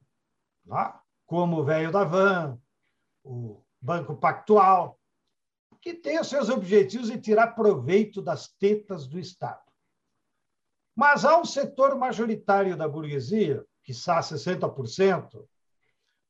Não? 0.65 1.02
Como 1.33 1.61
o 1.61 1.65
velho 1.65 1.91
da 1.91 2.05
van, 2.05 2.61
o 3.25 3.65
Banco 3.81 4.15
Pactual, 4.15 5.01
que 5.81 5.95
tem 5.95 6.21
os 6.21 6.29
seus 6.29 6.51
objetivos 6.51 7.11
de 7.11 7.19
tirar 7.19 7.55
proveito 7.55 8.21
das 8.21 8.49
tetas 8.49 9.07
do 9.07 9.19
Estado. 9.19 9.63
Mas 10.95 11.25
há 11.25 11.39
um 11.39 11.45
setor 11.47 11.97
majoritário 11.97 12.77
da 12.77 12.87
burguesia 12.87 13.65
quiçá 13.83 14.21
60%, 14.21 15.43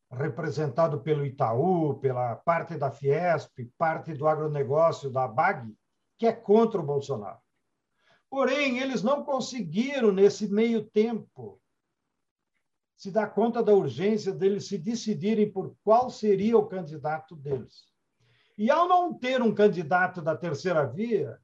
representado 0.09 1.01
pelo 1.01 1.27
Itaú, 1.27 1.99
pela 1.99 2.37
parte 2.37 2.77
da 2.77 2.93
Fiesp, 2.93 3.73
parte 3.77 4.15
do 4.15 4.29
agronegócio 4.29 5.11
da 5.11 5.27
BAG, 5.27 5.77
que 6.17 6.29
é 6.29 6.33
contra 6.33 6.81
o 6.81 6.87
Bolsonaro. 6.87 7.41
Porém, 8.31 8.79
eles 8.79 9.03
não 9.03 9.25
conseguiram, 9.25 10.13
nesse 10.13 10.47
meio 10.47 10.89
tempo, 10.89 11.61
se 13.03 13.11
dar 13.11 13.35
conta 13.35 13.65
da 13.65 13.75
urgência 13.75 14.33
deles 14.33 14.69
se 14.69 14.79
decidirem 14.79 15.51
por 15.51 15.75
qual 15.83 16.09
seria 16.09 16.57
o 16.57 16.69
candidato 16.69 17.35
deles. 17.35 17.83
E 18.57 18.71
ao 18.71 18.87
não 18.87 19.13
ter 19.13 19.43
um 19.43 19.53
candidato 19.53 20.23
da 20.23 20.37
terceira 20.37 20.87
via, 20.87 21.37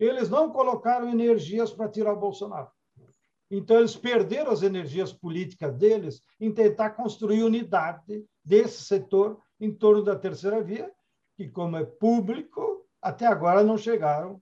eles 0.00 0.30
não 0.30 0.50
colocaram 0.50 1.10
energias 1.10 1.70
para 1.70 1.90
tirar 1.90 2.14
Bolsonaro. 2.14 2.70
Então, 3.50 3.80
eles 3.80 3.94
perderam 3.94 4.50
as 4.50 4.62
energias 4.62 5.12
políticas 5.12 5.74
deles 5.74 6.22
em 6.40 6.50
tentar 6.50 6.92
construir 6.92 7.42
unidade 7.42 8.24
desse 8.42 8.82
setor 8.82 9.38
em 9.60 9.74
torno 9.74 10.02
da 10.02 10.16
terceira 10.16 10.62
via, 10.62 10.90
que, 11.36 11.50
como 11.50 11.76
é 11.76 11.84
público, 11.84 12.88
até 13.02 13.26
agora 13.26 13.62
não 13.62 13.76
chegaram 13.76 14.40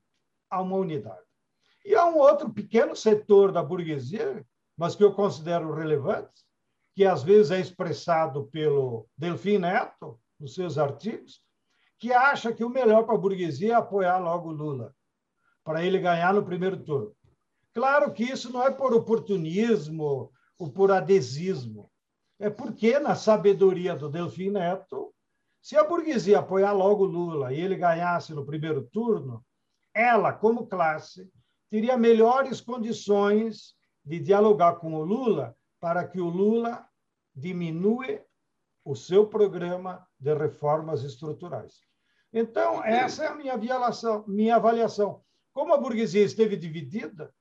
a 0.49 0.63
uma 0.63 0.77
unidade. 0.77 1.27
E 1.85 1.93
há 1.97 2.07
um 2.07 2.19
outro 2.19 2.53
pequeno 2.53 2.95
setor 2.95 3.51
da 3.51 3.65
burguesia, 3.65 4.47
mas 4.81 4.97
que 4.97 5.05
eu 5.05 5.13
considero 5.13 5.75
relevante, 5.75 6.43
que 6.95 7.05
às 7.05 7.23
vezes 7.23 7.51
é 7.51 7.61
expressado 7.61 8.47
pelo 8.47 9.07
Delfim 9.15 9.59
Neto, 9.59 10.19
nos 10.41 10.55
seus 10.55 10.79
artigos, 10.79 11.43
que 11.99 12.15
acha 12.15 12.51
que 12.51 12.65
o 12.65 12.71
melhor 12.71 13.05
para 13.05 13.15
a 13.15 13.19
burguesia 13.19 13.73
é 13.73 13.77
apoiar 13.77 14.17
logo 14.17 14.51
Lula, 14.51 14.97
para 15.63 15.85
ele 15.85 15.99
ganhar 15.99 16.33
no 16.33 16.43
primeiro 16.43 16.79
turno. 16.79 17.15
Claro 17.75 18.11
que 18.11 18.25
isso 18.25 18.51
não 18.51 18.63
é 18.63 18.71
por 18.71 18.95
oportunismo 18.95 20.33
ou 20.59 20.73
por 20.73 20.91
adesismo. 20.91 21.91
É 22.39 22.49
porque, 22.49 22.99
na 22.99 23.15
sabedoria 23.15 23.95
do 23.95 24.09
Delfim 24.09 24.49
Neto, 24.49 25.15
se 25.61 25.77
a 25.77 25.85
burguesia 25.85 26.39
apoiar 26.39 26.73
logo 26.73 27.05
Lula 27.05 27.53
e 27.53 27.61
ele 27.61 27.77
ganhasse 27.77 28.33
no 28.33 28.47
primeiro 28.47 28.81
turno, 28.87 29.45
ela, 29.93 30.33
como 30.33 30.67
classe, 30.67 31.31
teria 31.69 31.99
melhores 31.99 32.63
condições 32.63 33.79
de 34.05 34.19
dialogar 34.19 34.77
com 34.77 34.95
o 34.95 35.05
Lula 35.05 35.57
para 35.79 36.07
que 36.07 36.21
o 36.21 36.29
Lula 36.29 36.87
diminua 37.35 38.25
o 38.85 38.95
seu 38.95 39.27
programa 39.27 40.07
de 40.19 40.35
reformas 40.35 41.03
estruturais. 41.03 41.81
Então, 42.33 42.85
essa 42.85 43.25
é 43.25 43.29
a 43.29 43.35
minha 43.35 43.55
avaliação. 43.55 44.25
Minha 44.27 44.57
avaliação. 44.57 45.23
Como 45.53 45.75
a 45.75 45.79
burguesia 45.79 46.25
esteve 46.25 46.57
dividida, 46.57 47.35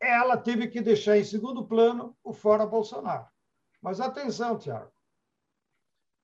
ela 0.00 0.36
teve 0.36 0.68
que 0.68 0.80
deixar 0.80 1.18
em 1.18 1.24
segundo 1.24 1.66
plano 1.66 2.16
o 2.22 2.32
fora 2.32 2.66
Bolsonaro. 2.66 3.26
Mas 3.80 4.00
atenção, 4.00 4.58
Tiago. 4.58 4.92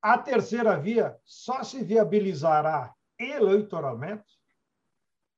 A 0.00 0.16
terceira 0.16 0.78
via 0.78 1.18
só 1.24 1.64
se 1.64 1.82
viabilizará 1.82 2.94
eleitoralmente, 3.18 4.38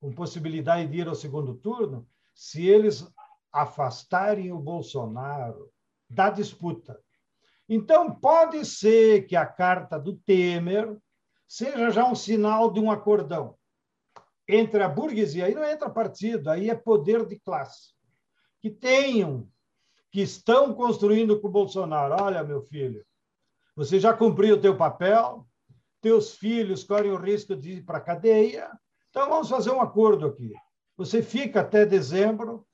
com 0.01 0.13
possibilidade 0.13 0.91
de 0.91 0.99
ir 0.99 1.09
ao 1.09 1.15
segundo 1.15 1.55
turno, 1.55 2.07
se 2.35 2.67
eles 2.67 3.11
afastarem 3.53 4.53
o 4.53 4.59
Bolsonaro 4.59 5.71
da 6.09 6.31
disputa. 6.31 7.01
Então, 7.69 8.13
pode 8.13 8.65
ser 8.65 9.27
que 9.27 9.37
a 9.37 9.47
carta 9.47 9.99
do 9.99 10.17
Temer 10.17 10.97
seja 11.47 11.91
já 11.91 12.05
um 12.05 12.15
sinal 12.15 12.71
de 12.73 12.81
um 12.81 12.91
acordão 12.91 13.57
entre 14.49 14.83
a 14.83 14.89
burguesia, 14.89 15.47
aí 15.47 15.55
não 15.55 15.65
entra 15.65 15.89
partido, 15.89 16.51
aí 16.51 16.69
é 16.69 16.75
poder 16.75 17.25
de 17.27 17.39
classe, 17.39 17.95
que 18.61 18.69
tenham, 18.69 19.49
que 20.11 20.21
estão 20.21 20.75
construindo 20.75 21.41
com 21.41 21.47
o 21.47 21.53
Bolsonaro. 21.53 22.17
Olha, 22.21 22.43
meu 22.43 22.63
filho, 22.63 23.05
você 23.77 24.01
já 24.01 24.13
cumpriu 24.13 24.57
o 24.57 24.61
teu 24.61 24.77
papel, 24.77 25.47
teus 26.01 26.35
filhos 26.35 26.83
correm 26.83 27.13
o 27.13 27.17
risco 27.17 27.55
de 27.55 27.75
ir 27.75 27.85
para 27.85 27.99
a 27.99 28.03
cadeia, 28.03 28.71
então 29.09 29.29
vamos 29.29 29.49
fazer 29.49 29.71
um 29.71 29.81
acordo 29.81 30.27
aqui. 30.27 30.53
Você 30.97 31.23
fica 31.23 31.61
até 31.61 31.87
dezembro 31.87 32.67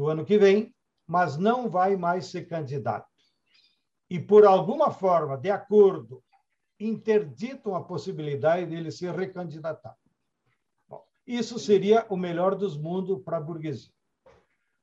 do 0.00 0.08
ano 0.08 0.24
que 0.24 0.38
vem, 0.38 0.74
mas 1.06 1.36
não 1.36 1.68
vai 1.68 1.94
mais 1.94 2.24
ser 2.28 2.46
candidato. 2.46 3.06
E 4.08 4.18
por 4.18 4.46
alguma 4.46 4.90
forma, 4.90 5.36
de 5.36 5.50
acordo 5.50 6.24
interditam 6.78 7.74
a 7.74 7.84
possibilidade 7.84 8.64
dele 8.64 8.90
se 8.90 9.06
recandidatar. 9.10 9.94
Bom, 10.88 11.04
isso 11.26 11.58
seria 11.58 12.06
o 12.08 12.16
melhor 12.16 12.54
dos 12.54 12.78
mundos 12.78 13.22
para 13.22 13.36
a 13.36 13.40
burguesia. 13.42 13.92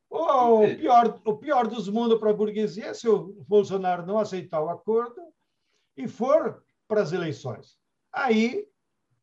O 0.08 0.60
pior, 0.78 1.20
o 1.26 1.36
pior 1.36 1.68
dos 1.68 1.90
mundos 1.90 2.20
para 2.20 2.30
a 2.30 2.36
burguesia 2.36 2.86
é 2.86 2.94
se 2.94 3.10
o 3.10 3.44
Bolsonaro 3.48 4.06
não 4.06 4.20
aceitar 4.20 4.62
o 4.62 4.70
acordo 4.70 5.20
e 5.98 6.08
for 6.08 6.64
para 6.88 7.02
as 7.02 7.12
eleições. 7.12 7.76
Aí 8.14 8.68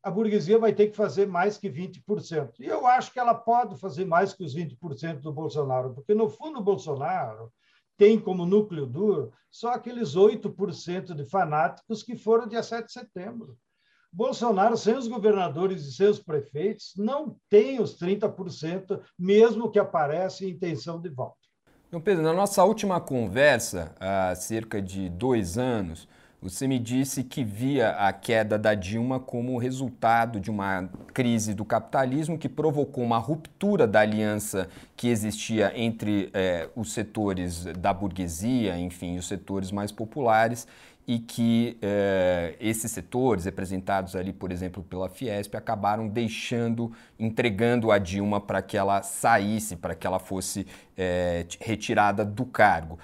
a 0.05 0.11
burguesia 0.11 0.59
vai 0.59 0.71
ter 0.71 0.89
que 0.89 0.95
fazer 0.95 1.25
mais 1.25 1.57
que 1.57 1.67
20%. 1.67 2.59
E 2.59 2.67
eu 2.67 2.85
acho 2.85 3.11
que 3.11 3.19
ela 3.19 3.33
pode 3.33 3.75
fazer 3.79 4.05
mais 4.05 4.35
que 4.35 4.43
os 4.43 4.55
20% 4.55 5.21
do 5.21 5.33
Bolsonaro, 5.33 5.95
porque, 5.95 6.13
no 6.13 6.29
fundo, 6.29 6.59
o 6.59 6.63
Bolsonaro 6.63 7.51
tem 7.97 8.19
como 8.19 8.45
núcleo 8.45 8.85
duro 8.85 9.33
só 9.49 9.69
aqueles 9.69 10.15
8% 10.15 11.15
de 11.15 11.25
fanáticos 11.25 12.03
que 12.03 12.15
foram 12.15 12.47
dia 12.47 12.61
7 12.61 12.85
de 12.85 12.91
setembro. 12.91 13.57
Bolsonaro, 14.13 14.77
sem 14.77 14.95
os 14.95 15.07
governadores 15.07 15.83
e 15.87 15.91
seus 15.91 16.19
prefeitos, 16.19 16.93
não 16.95 17.35
tem 17.49 17.81
os 17.81 17.97
30%, 17.97 19.01
mesmo 19.17 19.71
que 19.71 19.79
apareça 19.79 20.45
em 20.45 20.49
intenção 20.49 21.01
de 21.01 21.09
voto. 21.09 21.39
Então, 21.87 21.99
Pedro, 21.99 22.21
na 22.21 22.33
nossa 22.33 22.63
última 22.63 23.01
conversa, 23.01 23.95
há 23.99 24.35
cerca 24.35 24.79
de 24.79 25.09
dois 25.09 25.57
anos, 25.57 26.07
você 26.45 26.67
me 26.67 26.77
disse 26.77 27.23
que 27.23 27.43
via 27.43 27.89
a 27.89 28.13
queda 28.13 28.55
da 28.55 28.75
Dilma 28.75 29.19
como 29.19 29.57
resultado 29.57 30.39
de 30.39 30.51
uma 30.51 30.87
crise 31.11 31.55
do 31.55 31.65
capitalismo 31.65 32.37
que 32.37 32.47
provocou 32.47 33.03
uma 33.03 33.17
ruptura 33.17 33.87
da 33.87 34.01
aliança 34.01 34.69
que 34.95 35.07
existia 35.07 35.73
entre 35.75 36.29
eh, 36.35 36.69
os 36.75 36.93
setores 36.93 37.65
da 37.79 37.91
burguesia, 37.91 38.77
enfim, 38.77 39.17
os 39.17 39.27
setores 39.27 39.71
mais 39.71 39.91
populares, 39.91 40.67
e 41.07 41.19
que 41.19 41.77
eh, 41.81 42.55
esses 42.59 42.91
setores, 42.91 43.45
representados 43.45 44.15
ali, 44.15 44.33
por 44.33 44.51
exemplo, 44.51 44.83
pela 44.83 45.07
Fiesp, 45.07 45.55
acabaram 45.55 46.07
deixando, 46.07 46.91
entregando 47.19 47.91
a 47.91 47.97
Dilma 47.97 48.41
para 48.41 48.61
que 48.61 48.77
ela 48.77 49.03
saísse, 49.03 49.75
para 49.75 49.93
que 49.93 50.07
ela 50.07 50.19
fosse 50.19 50.65
eh, 50.97 51.45
retirada 51.59 52.25
do 52.25 52.45
cargo. 52.45 52.97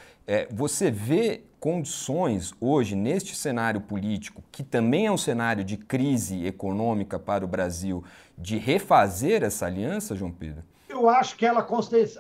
você 0.50 0.90
vê 0.90 1.44
condições 1.62 2.56
hoje, 2.60 2.96
neste 2.96 3.36
cenário 3.36 3.82
político, 3.82 4.44
que 4.52 4.64
também 4.64 5.06
é 5.06 5.12
um 5.12 5.18
cenário 5.18 5.64
de 5.64 5.78
crise 5.78 6.44
econômica 6.44 7.20
para 7.20 7.46
o 7.46 7.48
Brasil, 7.48 8.04
de 8.36 8.58
refazer 8.58 9.44
essa 9.44 9.68
aliança, 9.68 10.16
João 10.16 10.32
Pedro? 10.32 10.64
Eu 10.90 11.08
acho 11.08 11.38
que 11.38 11.46
ela 11.46 11.66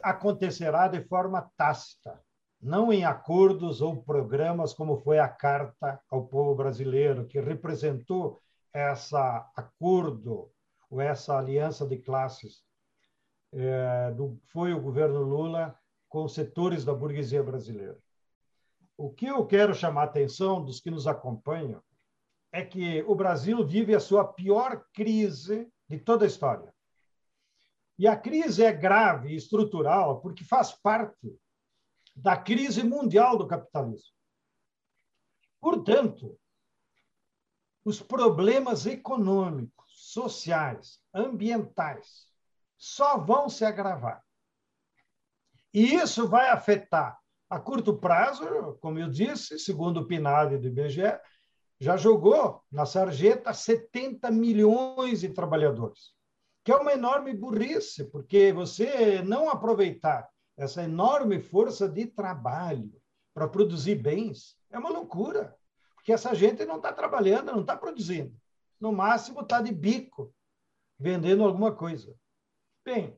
acontecerá 0.03 0.87
de 0.87 1.01
forma 1.05 1.49
tácita, 1.57 2.19
não 2.61 2.93
em 2.93 3.03
acordos 3.03 3.81
ou 3.81 4.03
programas, 4.03 4.73
como 4.73 4.97
foi 4.97 5.17
a 5.17 5.27
Carta 5.27 5.99
ao 6.09 6.27
Povo 6.27 6.53
Brasileiro, 6.53 7.25
que 7.25 7.39
representou 7.39 8.39
essa 8.71 9.49
acordo 9.55 10.51
ou 10.89 11.01
essa 11.01 11.37
aliança 11.37 11.85
de 11.87 11.97
classes. 11.97 12.63
É, 13.53 14.11
do, 14.11 14.39
foi 14.45 14.73
o 14.73 14.79
governo 14.79 15.21
Lula 15.21 15.75
com 16.07 16.27
setores 16.27 16.85
da 16.85 16.93
burguesia 16.93 17.41
brasileira. 17.41 17.97
O 18.95 19.09
que 19.09 19.25
eu 19.25 19.45
quero 19.45 19.73
chamar 19.73 20.01
a 20.01 20.05
atenção 20.05 20.63
dos 20.63 20.79
que 20.79 20.91
nos 20.91 21.07
acompanham 21.07 21.81
é 22.51 22.63
que 22.63 23.01
o 23.03 23.15
Brasil 23.15 23.65
vive 23.65 23.95
a 23.95 23.99
sua 23.99 24.25
pior 24.25 24.85
crise 24.93 25.67
de 25.89 25.97
toda 25.97 26.25
a 26.25 26.27
história. 26.27 26.71
E 27.97 28.07
a 28.07 28.15
crise 28.15 28.63
é 28.63 28.71
grave 28.71 29.35
estrutural 29.35 30.21
porque 30.21 30.43
faz 30.43 30.71
parte 30.71 31.35
da 32.15 32.37
crise 32.37 32.83
mundial 32.83 33.37
do 33.37 33.47
capitalismo. 33.47 34.13
Portanto, 35.59 36.37
os 37.83 38.01
problemas 38.01 38.85
econômicos, 38.85 39.91
sociais, 39.93 40.99
ambientais 41.13 42.27
só 42.77 43.17
vão 43.17 43.49
se 43.49 43.63
agravar. 43.63 44.23
E 45.73 45.95
isso 45.95 46.27
vai 46.27 46.49
afetar 46.49 47.21
a 47.49 47.59
curto 47.59 47.97
prazo, 47.97 48.77
como 48.81 48.97
eu 48.97 49.09
disse, 49.09 49.59
segundo 49.59 49.99
o 49.99 50.07
PNAD 50.07 50.57
do 50.57 50.67
IBGE, 50.67 51.19
já 51.79 51.97
jogou 51.97 52.63
na 52.71 52.85
sarjeta 52.85 53.53
70 53.53 54.31
milhões 54.31 55.21
de 55.21 55.29
trabalhadores, 55.29 56.13
que 56.63 56.71
é 56.71 56.75
uma 56.75 56.93
enorme 56.93 57.33
burrice, 57.33 58.05
porque 58.05 58.53
você 58.53 59.21
não 59.23 59.49
aproveitar 59.49 60.29
essa 60.61 60.83
enorme 60.83 61.39
força 61.39 61.89
de 61.89 62.05
trabalho 62.05 62.93
para 63.33 63.47
produzir 63.47 63.95
bens 63.95 64.55
é 64.69 64.77
uma 64.77 64.91
loucura, 64.91 65.57
porque 65.95 66.13
essa 66.13 66.35
gente 66.35 66.63
não 66.65 66.75
está 66.75 66.93
trabalhando, 66.93 67.51
não 67.51 67.61
está 67.61 67.75
produzindo. 67.75 68.31
No 68.79 68.91
máximo 68.91 69.41
está 69.41 69.59
de 69.59 69.73
bico, 69.73 70.31
vendendo 70.99 71.43
alguma 71.43 71.73
coisa. 71.73 72.15
Bem, 72.85 73.17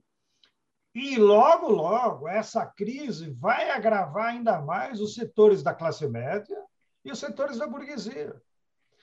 e 0.96 1.18
logo, 1.18 1.68
logo, 1.68 2.30
essa 2.30 2.66
crise 2.66 3.32
vai 3.32 3.72
agravar 3.72 4.28
ainda 4.28 4.62
mais 4.62 5.02
os 5.02 5.14
setores 5.14 5.62
da 5.62 5.74
classe 5.74 6.08
média 6.08 6.58
e 7.04 7.12
os 7.12 7.20
setores 7.20 7.58
da 7.58 7.68
burguesia. 7.68 8.42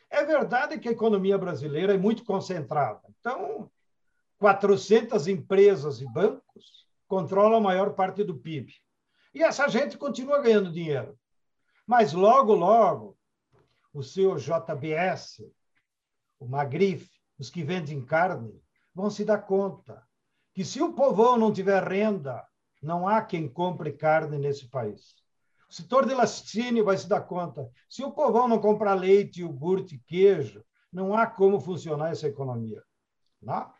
É 0.08 0.24
verdade 0.24 0.78
que 0.78 0.88
a 0.88 0.92
economia 0.92 1.36
brasileira 1.36 1.92
é 1.92 1.98
muito 1.98 2.24
concentrada. 2.24 3.02
Então, 3.20 3.70
400 4.38 5.28
empresas 5.28 6.00
e 6.00 6.06
bancos 6.06 6.88
controlam 7.10 7.58
a 7.58 7.60
maior 7.60 7.92
parte 7.94 8.22
do 8.22 8.38
PIB. 8.38 8.72
E 9.34 9.42
essa 9.42 9.66
gente 9.66 9.98
continua 9.98 10.40
ganhando 10.40 10.70
dinheiro. 10.70 11.18
Mas 11.84 12.12
logo, 12.12 12.54
logo, 12.54 13.18
o 13.92 14.00
seu 14.00 14.36
JBS, 14.36 15.44
o 16.38 16.46
Magrif, 16.46 17.10
os 17.36 17.50
que 17.50 17.64
vendem 17.64 18.00
carne, 18.00 18.62
vão 18.94 19.10
se 19.10 19.24
dar 19.24 19.38
conta 19.38 20.06
que 20.54 20.64
se 20.64 20.80
o 20.80 20.92
povão 20.92 21.36
não 21.36 21.52
tiver 21.52 21.82
renda, 21.82 22.46
não 22.80 23.08
há 23.08 23.22
quem 23.22 23.48
compre 23.48 23.92
carne 23.92 24.38
nesse 24.38 24.68
país. 24.68 25.16
O 25.68 25.74
setor 25.74 26.06
de 26.06 26.14
laticínio 26.14 26.84
vai 26.84 26.96
se 26.96 27.08
dar 27.08 27.22
conta. 27.22 27.68
Se 27.88 28.04
o 28.04 28.12
povão 28.12 28.46
não 28.46 28.60
comprar 28.60 28.94
leite, 28.94 29.40
iogurte, 29.40 29.98
queijo, 30.06 30.64
não 30.92 31.12
há 31.14 31.26
como 31.26 31.60
funcionar 31.60 32.12
essa 32.12 32.28
economia. 32.28 32.82
Não? 33.42 33.58
Né? 33.58 33.72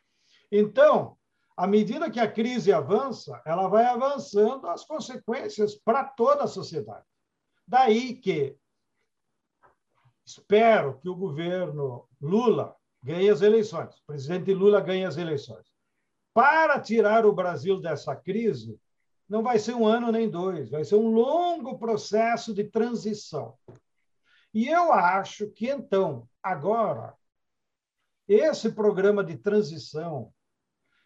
Então, 0.51 1.17
à 1.61 1.67
medida 1.67 2.11
que 2.11 2.19
a 2.19 2.27
crise 2.27 2.73
avança, 2.73 3.39
ela 3.45 3.69
vai 3.69 3.85
avançando 3.85 4.67
as 4.67 4.83
consequências 4.83 5.75
para 5.75 6.05
toda 6.05 6.45
a 6.45 6.47
sociedade. 6.47 7.05
Daí 7.69 8.17
que 8.17 8.57
espero 10.25 10.99
que 11.01 11.09
o 11.11 11.15
governo 11.15 12.09
Lula 12.19 12.75
ganhe 13.03 13.29
as 13.29 13.43
eleições, 13.43 13.95
o 13.95 14.07
presidente 14.07 14.55
Lula 14.55 14.81
ganhe 14.81 15.05
as 15.05 15.19
eleições 15.19 15.67
para 16.33 16.81
tirar 16.81 17.27
o 17.27 17.35
Brasil 17.35 17.79
dessa 17.79 18.17
crise, 18.17 18.81
não 19.29 19.43
vai 19.43 19.59
ser 19.59 19.75
um 19.75 19.87
ano 19.87 20.11
nem 20.11 20.31
dois, 20.31 20.71
vai 20.71 20.83
ser 20.83 20.95
um 20.95 21.11
longo 21.11 21.79
processo 21.79 22.55
de 22.55 22.65
transição. 22.65 23.55
E 24.55 24.67
eu 24.67 24.95
acho 24.95 25.51
que, 25.51 25.69
então, 25.69 26.27
agora, 26.43 27.15
esse 28.27 28.73
programa 28.73 29.23
de 29.23 29.37
transição 29.37 30.33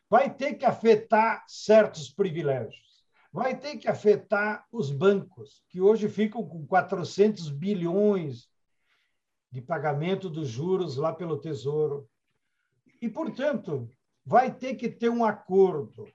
vai 0.08 0.32
ter 0.32 0.54
que 0.54 0.64
afetar 0.64 1.44
certos 1.48 2.10
privilégios, 2.10 3.04
vai 3.32 3.56
ter 3.56 3.76
que 3.78 3.88
afetar 3.88 4.66
os 4.70 4.90
bancos, 4.90 5.62
que 5.68 5.80
hoje 5.80 6.08
ficam 6.08 6.46
com 6.46 6.66
400 6.66 7.48
bilhões 7.50 8.48
de 9.50 9.60
pagamento 9.60 10.28
dos 10.28 10.48
juros 10.48 10.96
lá 10.96 11.12
pelo 11.12 11.38
Tesouro. 11.38 12.08
E, 13.00 13.08
portanto, 13.08 13.88
vai 14.24 14.52
ter 14.52 14.74
que 14.74 14.88
ter 14.88 15.08
um 15.08 15.24
acordo, 15.24 16.08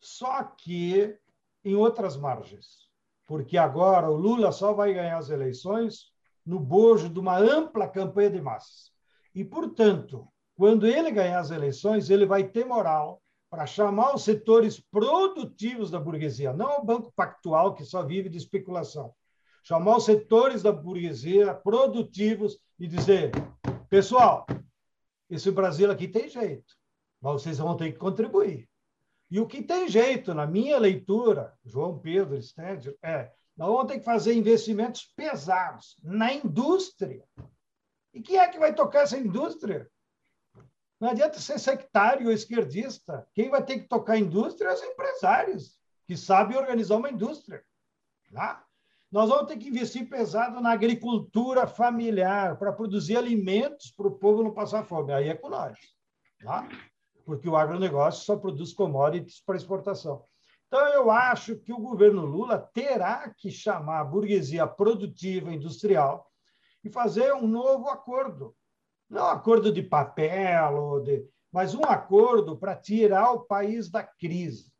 só 0.00 0.42
que 0.42 1.18
em 1.64 1.74
outras 1.74 2.16
margens. 2.16 2.88
Porque 3.26 3.58
agora 3.58 4.10
o 4.10 4.16
Lula 4.16 4.52
só 4.52 4.72
vai 4.72 4.94
ganhar 4.94 5.18
as 5.18 5.28
eleições 5.28 6.10
no 6.44 6.58
bojo 6.58 7.10
de 7.10 7.18
uma 7.18 7.36
ampla 7.36 7.86
campanha 7.86 8.30
de 8.30 8.40
massas. 8.40 8.90
E, 9.34 9.44
portanto, 9.44 10.26
quando 10.54 10.86
ele 10.86 11.10
ganhar 11.10 11.38
as 11.38 11.50
eleições, 11.50 12.08
ele 12.08 12.24
vai 12.24 12.44
ter 12.44 12.64
moral 12.64 13.22
para 13.50 13.66
chamar 13.66 14.14
os 14.14 14.22
setores 14.22 14.78
produtivos 14.78 15.90
da 15.90 15.98
burguesia, 15.98 16.52
não 16.52 16.78
o 16.78 16.84
banco 16.84 17.12
pactual 17.14 17.74
que 17.74 17.84
só 17.84 18.02
vive 18.02 18.28
de 18.28 18.38
especulação. 18.38 19.14
Chamar 19.62 19.96
os 19.96 20.04
setores 20.04 20.62
da 20.62 20.72
burguesia 20.72 21.54
produtivos 21.54 22.58
e 22.78 22.86
dizer: 22.86 23.32
pessoal, 23.88 24.46
esse 25.28 25.50
Brasil 25.50 25.90
aqui 25.90 26.08
tem 26.08 26.28
jeito, 26.28 26.74
mas 27.20 27.42
vocês 27.42 27.58
vão 27.58 27.76
ter 27.76 27.92
que 27.92 27.98
contribuir. 27.98 28.68
E 29.30 29.40
o 29.40 29.46
que 29.46 29.62
tem 29.62 29.88
jeito, 29.88 30.32
na 30.32 30.46
minha 30.46 30.78
leitura, 30.78 31.52
João 31.64 31.98
Pedro 31.98 32.40
Stedger, 32.40 32.96
é 33.02 33.30
nós 33.56 33.68
vamos 33.68 33.92
ter 33.92 33.98
que 33.98 34.04
fazer 34.04 34.34
investimentos 34.34 35.12
pesados 35.16 35.96
na 36.02 36.32
indústria. 36.32 37.24
E 38.14 38.22
quem 38.22 38.38
é 38.38 38.48
que 38.48 38.58
vai 38.58 38.72
tocar 38.72 39.02
essa 39.02 39.18
indústria? 39.18 39.90
Não 41.00 41.10
adianta 41.10 41.38
ser 41.38 41.58
sectário 41.58 42.26
ou 42.26 42.32
esquerdista. 42.32 43.26
Quem 43.34 43.50
vai 43.50 43.64
ter 43.64 43.78
que 43.78 43.88
tocar 43.88 44.14
a 44.14 44.18
indústria 44.18 44.68
é 44.68 44.74
os 44.74 44.82
empresários, 44.82 45.78
que 46.06 46.16
sabem 46.16 46.56
organizar 46.56 46.96
uma 46.96 47.10
indústria. 47.10 47.62
Tá? 48.32 48.64
Nós 49.10 49.28
vamos 49.28 49.46
ter 49.46 49.56
que 49.56 49.68
investir 49.68 50.08
pesado 50.08 50.60
na 50.60 50.72
agricultura 50.72 51.66
familiar 51.66 52.58
para 52.58 52.72
produzir 52.72 53.16
alimentos 53.16 53.90
para 53.90 54.08
o 54.08 54.18
povo 54.18 54.42
não 54.42 54.52
passar 54.52 54.84
fome. 54.84 55.12
Aí 55.12 55.28
é 55.28 55.34
com 55.34 55.48
nós. 55.48 55.78
Tá? 56.42 56.68
Porque 57.24 57.48
o 57.48 57.56
agronegócio 57.56 58.24
só 58.24 58.36
produz 58.36 58.72
commodities 58.72 59.40
para 59.40 59.56
exportação. 59.56 60.24
Então, 60.66 60.86
eu 60.88 61.10
acho 61.10 61.56
que 61.56 61.72
o 61.72 61.78
governo 61.78 62.26
Lula 62.26 62.58
terá 62.58 63.32
que 63.34 63.50
chamar 63.50 64.00
a 64.00 64.04
burguesia 64.04 64.66
produtiva 64.66 65.52
industrial 65.52 66.30
e 66.84 66.90
fazer 66.90 67.32
um 67.32 67.46
novo 67.46 67.88
acordo 67.88 68.54
não 69.08 69.26
acordo 69.26 69.72
de 69.72 69.82
papel, 69.82 71.02
de, 71.02 71.26
mas 71.52 71.74
um 71.74 71.84
acordo 71.84 72.56
para 72.56 72.76
tirar 72.76 73.32
o 73.32 73.40
país 73.40 73.88
da 73.90 74.02
crise. 74.02 74.70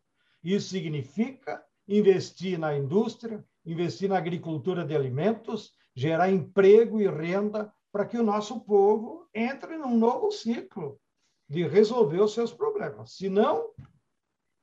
Isso 0.43 0.69
significa 0.69 1.63
investir 1.87 2.59
na 2.59 2.77
indústria, 2.77 3.45
investir 3.65 4.09
na 4.09 4.19
agricultura 4.19 4.85
de 4.85 4.95
alimentos, 4.95 5.73
gerar 5.95 6.31
emprego 6.31 7.01
e 7.01 7.09
renda 7.09 7.73
para 7.91 8.05
que 8.05 8.19
o 8.19 8.23
nosso 8.23 8.61
povo 8.61 9.29
entre 9.35 9.77
num 9.77 9.97
novo 9.97 10.31
ciclo 10.31 11.01
de 11.49 11.67
resolver 11.67 12.21
os 12.21 12.35
seus 12.35 12.53
problemas. 12.53 13.17
Se 13.17 13.29
não, 13.29 13.71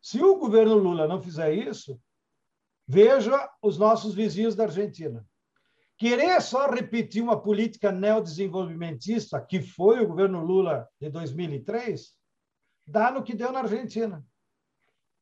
se 0.01 0.21
o 0.23 0.37
governo 0.37 0.75
Lula 0.75 1.07
não 1.07 1.21
fizer 1.21 1.51
isso, 1.53 1.99
veja 2.87 3.49
os 3.61 3.77
nossos 3.77 4.13
vizinhos 4.13 4.55
da 4.55 4.65
Argentina. 4.65 5.25
Querer 5.97 6.41
só 6.41 6.69
repetir 6.69 7.23
uma 7.23 7.41
política 7.41 7.91
neodesenvolvimentista, 7.91 9.39
que 9.39 9.61
foi 9.61 10.01
o 10.01 10.07
governo 10.07 10.43
Lula 10.43 10.87
de 10.99 11.09
2003, 11.09 12.13
dá 12.85 13.09
no 13.11 13.23
que 13.23 13.33
deu 13.33 13.51
na 13.51 13.59
Argentina. 13.59 14.25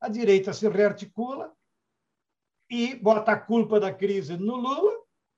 A 0.02 0.10
direita 0.10 0.52
se 0.52 0.68
rearticula 0.68 1.52
e 2.70 2.96
bota 2.96 3.34
a 3.34 3.40
culpa 3.40 3.80
da 3.80 3.94
crise 3.94 4.36
no 4.36 4.56
Lula 4.56 4.94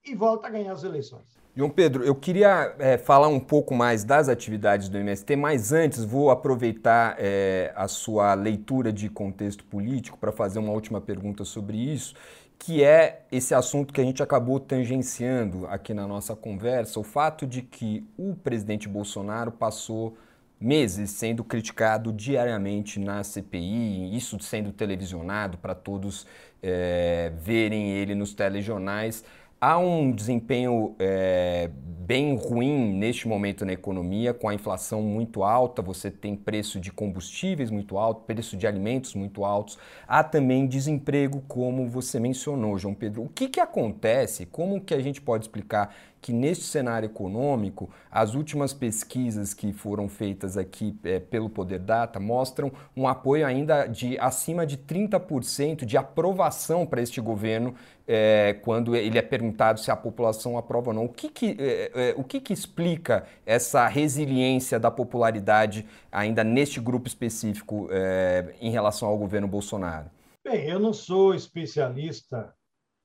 e 0.05 0.15
volta 0.15 0.47
a 0.47 0.49
ganhar 0.49 0.71
as 0.71 0.83
eleições. 0.83 1.35
João 1.53 1.69
Pedro, 1.69 2.03
eu 2.03 2.13
queria 2.13 2.75
é, 2.79 2.97
falar 2.97 3.29
um 3.29 3.39
pouco 3.39 3.73
mais 3.73 4.03
das 4.03 4.27
atividades 4.27 4.89
do 4.89 4.97
MST, 4.97 5.35
mas 5.37 5.71
antes 5.71 6.03
vou 6.03 6.29
aproveitar 6.29 7.15
é, 7.17 7.73
a 7.75 7.87
sua 7.87 8.33
leitura 8.33 8.91
de 8.91 9.09
contexto 9.09 9.63
político 9.65 10.17
para 10.17 10.33
fazer 10.33 10.59
uma 10.59 10.73
última 10.73 10.99
pergunta 10.99 11.45
sobre 11.45 11.77
isso 11.77 12.13
que 12.57 12.83
é 12.83 13.25
esse 13.31 13.53
assunto 13.53 13.93
que 13.93 14.01
a 14.01 14.03
gente 14.03 14.23
acabou 14.23 14.59
tangenciando 14.59 15.67
aqui 15.67 15.93
na 15.93 16.07
nossa 16.07 16.35
conversa, 16.35 16.99
o 16.99 17.03
fato 17.03 17.45
de 17.45 17.61
que 17.61 18.07
o 18.17 18.35
presidente 18.35 18.87
Bolsonaro 18.87 19.51
passou 19.51 20.17
meses 20.59 21.11
sendo 21.11 21.43
criticado 21.43 22.11
diariamente 22.13 22.99
na 22.99 23.23
CPI, 23.23 24.15
isso 24.15 24.39
sendo 24.39 24.71
televisionado 24.71 25.57
para 25.57 25.75
todos 25.75 26.25
é, 26.63 27.31
verem 27.37 27.91
ele 27.91 28.15
nos 28.15 28.33
telejornais 28.33 29.23
há 29.65 29.79
um 29.79 30.11
desempenho 30.11 30.95
é, 30.99 31.71
bem 32.05 32.37
ruim 32.37 32.93
neste 32.93 33.27
momento 33.27 33.65
na 33.65 33.73
economia, 33.73 34.31
com 34.31 34.47
a 34.47 34.53
inflação 34.53 35.01
muito 35.01 35.43
alta, 35.43 35.81
você 35.81 36.11
tem 36.11 36.35
preço 36.35 36.79
de 36.79 36.91
combustíveis 36.91 37.71
muito 37.71 37.97
alto, 37.97 38.21
preço 38.27 38.55
de 38.55 38.67
alimentos 38.67 39.15
muito 39.15 39.43
altos, 39.43 39.79
há 40.07 40.23
também 40.23 40.67
desemprego, 40.67 41.41
como 41.47 41.89
você 41.89 42.19
mencionou, 42.19 42.77
João 42.77 42.93
Pedro. 42.93 43.23
O 43.23 43.29
que, 43.29 43.49
que 43.49 43.59
acontece? 43.59 44.45
Como 44.45 44.79
que 44.79 44.93
a 44.93 45.01
gente 45.01 45.19
pode 45.19 45.45
explicar 45.45 45.95
que 46.25 46.33
neste 46.33 46.63
cenário 46.63 47.05
econômico, 47.05 47.87
as 48.09 48.33
últimas 48.33 48.73
pesquisas 48.73 49.53
que 49.53 49.71
foram 49.71 50.09
feitas 50.09 50.57
aqui 50.57 50.97
é, 51.03 51.19
pelo 51.19 51.47
Poder 51.49 51.77
Data 51.77 52.19
mostram 52.19 52.71
um 52.97 53.07
apoio 53.07 53.45
ainda 53.45 53.85
de 53.85 54.17
acima 54.17 54.65
de 54.65 54.75
30% 54.75 55.85
de 55.85 55.97
aprovação 55.97 56.83
para 56.83 56.99
este 56.99 57.21
governo 57.21 57.75
é, 58.07 58.53
quando 58.61 58.95
ele 58.95 59.17
é 59.17 59.21
perguntado 59.21 59.79
se 59.79 59.89
a 59.89 59.95
população 59.95 60.57
aprova 60.57 60.89
ou 60.89 60.93
não. 60.93 61.05
O 61.05 61.09
que, 61.09 61.29
que, 61.29 61.57
é, 61.59 61.91
é, 61.93 62.13
o 62.15 62.23
que, 62.23 62.39
que 62.39 62.53
explica 62.53 63.27
essa 63.45 63.87
resiliência 63.87 64.79
da 64.79 64.91
popularidade 64.91 65.85
ainda 66.11 66.43
neste 66.43 66.79
grupo 66.79 67.07
específico 67.07 67.87
é, 67.91 68.55
em 68.61 68.69
relação 68.69 69.07
ao 69.07 69.17
governo 69.17 69.47
Bolsonaro? 69.47 70.09
Bem, 70.43 70.69
eu 70.69 70.79
não 70.79 70.93
sou 70.93 71.33
especialista 71.33 72.53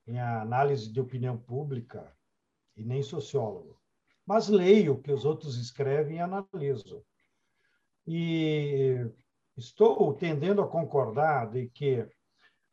em 0.07 0.19
análise 0.19 0.93
de 0.93 1.01
opinião 1.01 1.39
pública 1.39 2.13
e 2.77 2.85
nem 2.85 3.03
sociólogo, 3.03 3.81
mas 4.27 4.49
leio 4.49 4.95
o 4.95 5.01
que 5.01 5.13
os 5.13 5.25
outros 5.25 5.57
escrevem 5.57 6.19
e 6.19 6.21
analiso. 6.21 7.03
E 8.07 9.07
estou 9.57 10.13
tendendo 10.15 10.61
a 10.61 10.69
concordar 10.69 11.51
de 11.51 11.69
que 11.69 12.07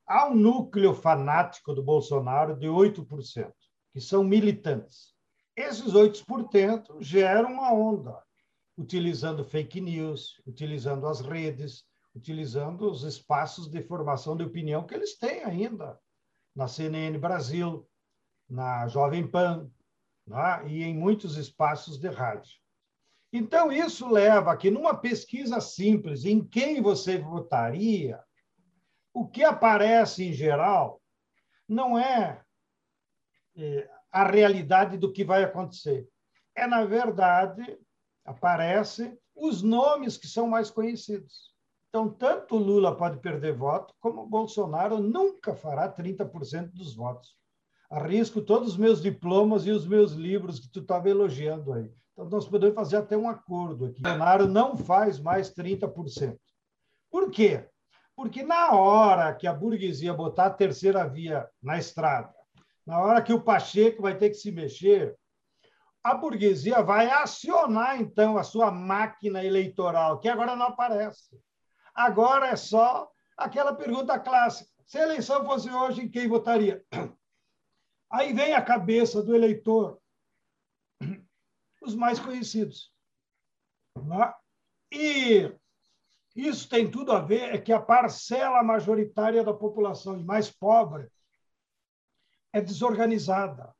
há 0.07 0.27
um 0.27 0.35
núcleo 0.35 0.93
fanático 0.93 1.73
do 1.73 1.83
Bolsonaro 1.83 2.57
de 2.57 2.67
8%, 2.67 3.51
que 3.91 3.99
são 3.99 4.23
militantes. 4.23 5.13
Esses 5.55 5.93
8% 5.93 7.01
geram 7.01 7.53
uma 7.53 7.73
onda, 7.73 8.17
utilizando 8.77 9.43
fake 9.43 9.81
news, 9.81 10.41
utilizando 10.45 11.05
as 11.07 11.19
redes, 11.19 11.83
utilizando 12.15 12.89
os 12.89 13.03
espaços 13.03 13.69
de 13.69 13.81
formação 13.81 14.37
de 14.37 14.43
opinião 14.43 14.85
que 14.85 14.93
eles 14.93 15.17
têm 15.17 15.43
ainda, 15.43 15.99
na 16.55 16.67
CNN 16.67 17.17
Brasil, 17.19 17.87
na 18.49 18.87
Jovem 18.87 19.27
Pan, 19.27 19.69
né? 20.25 20.67
e 20.67 20.83
em 20.83 20.97
muitos 20.97 21.37
espaços 21.37 21.97
de 21.97 22.09
rádio. 22.09 22.53
Então, 23.31 23.71
isso 23.71 24.07
leva 24.07 24.53
a 24.53 24.57
que, 24.57 24.71
numa 24.71 24.95
pesquisa 24.95 25.59
simples, 25.59 26.23
em 26.23 26.43
quem 26.43 26.81
você 26.81 27.17
votaria, 27.17 28.23
o 29.19 29.27
que 29.27 29.43
aparece 29.43 30.23
em 30.23 30.33
geral 30.33 31.01
não 31.67 31.97
é, 31.97 32.41
é 33.55 33.89
a 34.11 34.23
realidade 34.23 34.97
do 34.97 35.11
que 35.11 35.23
vai 35.23 35.43
acontecer. 35.43 36.07
É, 36.55 36.67
na 36.67 36.85
verdade, 36.85 37.77
aparece 38.25 39.17
os 39.35 39.61
nomes 39.61 40.17
que 40.17 40.27
são 40.27 40.47
mais 40.47 40.69
conhecidos. 40.69 41.55
Então, 41.89 42.09
tanto 42.09 42.57
Lula 42.57 42.95
pode 42.95 43.19
perder 43.19 43.53
voto, 43.53 43.93
como 43.99 44.25
Bolsonaro 44.25 44.99
nunca 44.99 45.55
fará 45.55 45.91
30% 45.91 46.71
dos 46.73 46.95
votos 46.95 47.37
arrisco 47.89 48.41
todos 48.41 48.69
os 48.69 48.77
meus 48.77 49.01
diplomas 49.01 49.65
e 49.65 49.71
os 49.71 49.87
meus 49.87 50.11
livros 50.11 50.59
que 50.59 50.69
tu 50.69 50.81
estava 50.81 51.09
elogiando 51.09 51.71
aí. 51.73 51.89
Então, 52.13 52.29
nós 52.29 52.47
podemos 52.47 52.75
fazer 52.75 52.97
até 52.97 53.15
um 53.15 53.29
acordo 53.29 53.85
aqui. 53.85 54.01
Bolsonaro 54.01 54.47
não 54.47 54.75
faz 54.75 55.19
mais 55.19 55.53
30%. 55.53 56.37
Por 57.09 57.31
quê? 57.31 57.65
Porque 58.17 58.41
na 58.41 58.71
hora 58.71 59.35
que 59.35 59.45
a 59.45 59.53
burguesia 59.53 60.11
botar 60.11 60.47
a 60.47 60.53
terceira 60.53 61.07
via 61.07 61.47
na 61.61 61.77
estrada, 61.77 62.33
na 62.83 62.99
hora 62.99 63.21
que 63.21 63.31
o 63.31 63.43
Pacheco 63.43 64.01
vai 64.01 64.17
ter 64.17 64.29
que 64.31 64.35
se 64.35 64.51
mexer, 64.51 65.15
a 66.03 66.15
burguesia 66.15 66.81
vai 66.81 67.07
acionar, 67.11 68.01
então, 68.01 68.35
a 68.35 68.43
sua 68.43 68.71
máquina 68.71 69.45
eleitoral, 69.45 70.19
que 70.19 70.27
agora 70.27 70.55
não 70.55 70.65
aparece. 70.65 71.39
Agora 71.93 72.47
é 72.47 72.55
só 72.55 73.07
aquela 73.37 73.75
pergunta 73.75 74.19
clássica. 74.19 74.71
Se 74.87 74.97
a 74.97 75.03
eleição 75.03 75.45
fosse 75.45 75.69
hoje, 75.69 76.01
em 76.01 76.09
quem 76.09 76.27
votaria? 76.27 76.83
Aí 78.09 78.33
vem 78.33 78.55
a 78.55 78.63
cabeça 78.63 79.21
do 79.21 79.35
eleitor, 79.35 80.01
os 81.83 81.93
mais 81.93 82.19
conhecidos. 82.19 82.91
Né? 83.95 84.33
E 84.91 85.55
isso 86.37 86.69
tem 86.69 86.89
tudo 86.89 87.11
a 87.11 87.19
ver 87.19 87.55
é 87.55 87.57
que 87.57 87.73
a 87.73 87.81
parcela 87.81 88.63
majoritária 88.63 89.43
da 89.43 89.53
população 89.53 90.19
e 90.19 90.23
mais 90.23 90.51
pobre 90.51 91.11
é 92.53 92.61
desorganizada. 92.61 93.75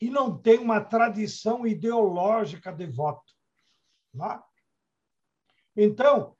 e 0.00 0.10
não 0.10 0.36
tem 0.36 0.58
uma 0.58 0.80
tradição 0.80 1.64
ideológica 1.64 2.72
de 2.72 2.86
voto. 2.86 3.32
Tá? 4.18 4.44
Então, 5.76 6.36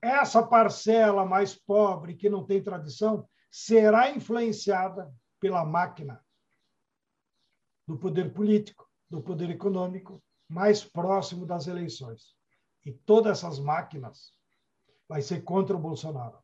essa 0.00 0.42
parcela 0.42 1.26
mais 1.26 1.54
pobre, 1.54 2.14
que 2.14 2.30
não 2.30 2.46
tem 2.46 2.62
tradição, 2.62 3.28
será 3.50 4.10
influenciada 4.10 5.14
pela 5.38 5.62
máquina 5.62 6.24
do 7.86 7.98
poder 7.98 8.32
político, 8.32 8.88
do 9.10 9.22
poder 9.22 9.50
econômico, 9.50 10.22
mais 10.48 10.82
próximo 10.82 11.44
das 11.44 11.66
eleições. 11.66 12.34
E 12.82 12.92
todas 12.92 13.38
essas 13.38 13.58
máquinas 13.58 14.35
vai 15.08 15.22
ser 15.22 15.42
contra 15.42 15.76
o 15.76 15.80
Bolsonaro. 15.80 16.38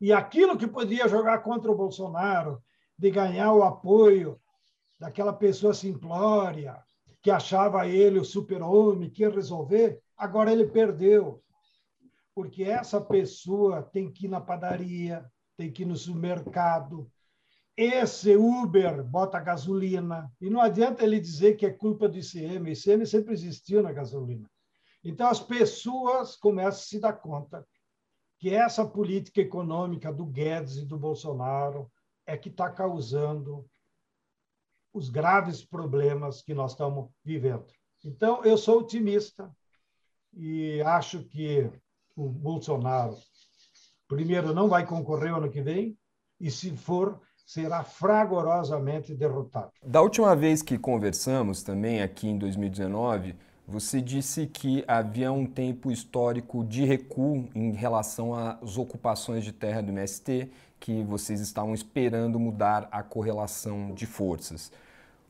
E 0.00 0.12
aquilo 0.12 0.56
que 0.56 0.66
podia 0.66 1.06
jogar 1.08 1.42
contra 1.42 1.70
o 1.70 1.76
Bolsonaro, 1.76 2.62
de 2.98 3.10
ganhar 3.10 3.52
o 3.52 3.62
apoio 3.62 4.40
daquela 4.98 5.32
pessoa 5.32 5.74
simplória, 5.74 6.82
que 7.22 7.30
achava 7.30 7.86
ele 7.86 8.18
o 8.18 8.24
super-homem, 8.24 9.10
que 9.10 9.22
ia 9.22 9.30
resolver, 9.30 10.00
agora 10.16 10.52
ele 10.52 10.66
perdeu. 10.66 11.42
Porque 12.34 12.62
essa 12.62 13.00
pessoa 13.00 13.82
tem 13.82 14.10
que 14.10 14.26
ir 14.26 14.28
na 14.28 14.40
padaria, 14.40 15.24
tem 15.56 15.70
que 15.70 15.82
ir 15.82 15.86
no 15.86 15.96
supermercado. 15.96 17.10
Esse 17.76 18.36
Uber 18.36 19.02
bota 19.04 19.40
gasolina. 19.40 20.30
E 20.40 20.48
não 20.48 20.60
adianta 20.60 21.04
ele 21.04 21.20
dizer 21.20 21.56
que 21.56 21.66
é 21.66 21.70
culpa 21.70 22.08
do 22.08 22.18
ICM. 22.18 22.68
O 22.68 22.72
ICM 22.72 23.04
sempre 23.06 23.34
existiu 23.34 23.82
na 23.82 23.92
gasolina. 23.92 24.48
Então, 25.02 25.28
as 25.28 25.40
pessoas 25.40 26.36
começam 26.36 26.80
a 26.80 26.84
se 26.84 27.00
dar 27.00 27.14
conta 27.14 27.66
que 28.38 28.54
essa 28.54 28.86
política 28.86 29.40
econômica 29.40 30.12
do 30.12 30.24
Guedes 30.24 30.76
e 30.76 30.84
do 30.84 30.98
Bolsonaro 30.98 31.90
é 32.26 32.36
que 32.36 32.48
está 32.48 32.70
causando 32.70 33.66
os 34.92 35.08
graves 35.08 35.64
problemas 35.64 36.42
que 36.42 36.54
nós 36.54 36.72
estamos 36.72 37.10
vivendo. 37.24 37.66
Então, 38.04 38.44
eu 38.44 38.56
sou 38.56 38.80
otimista 38.80 39.50
e 40.32 40.80
acho 40.82 41.24
que 41.24 41.70
o 42.16 42.28
Bolsonaro, 42.28 43.16
primeiro, 44.08 44.54
não 44.54 44.68
vai 44.68 44.86
concorrer 44.86 45.34
ano 45.34 45.50
que 45.50 45.62
vem, 45.62 45.96
e 46.38 46.50
se 46.50 46.74
for, 46.76 47.20
será 47.46 47.84
fragorosamente 47.84 49.14
derrotado. 49.14 49.72
Da 49.84 50.00
última 50.00 50.34
vez 50.34 50.62
que 50.62 50.78
conversamos, 50.78 51.62
também 51.62 52.00
aqui 52.00 52.28
em 52.28 52.38
2019, 52.38 53.36
você 53.70 54.00
disse 54.00 54.48
que 54.48 54.84
havia 54.88 55.30
um 55.30 55.46
tempo 55.46 55.92
histórico 55.92 56.64
de 56.64 56.84
recuo 56.84 57.48
em 57.54 57.70
relação 57.70 58.34
às 58.34 58.76
ocupações 58.76 59.44
de 59.44 59.52
terra 59.52 59.80
do 59.80 59.92
MST, 59.92 60.50
que 60.80 61.04
vocês 61.04 61.40
estavam 61.40 61.72
esperando 61.72 62.40
mudar 62.40 62.88
a 62.90 63.00
correlação 63.00 63.94
de 63.94 64.06
forças. 64.06 64.72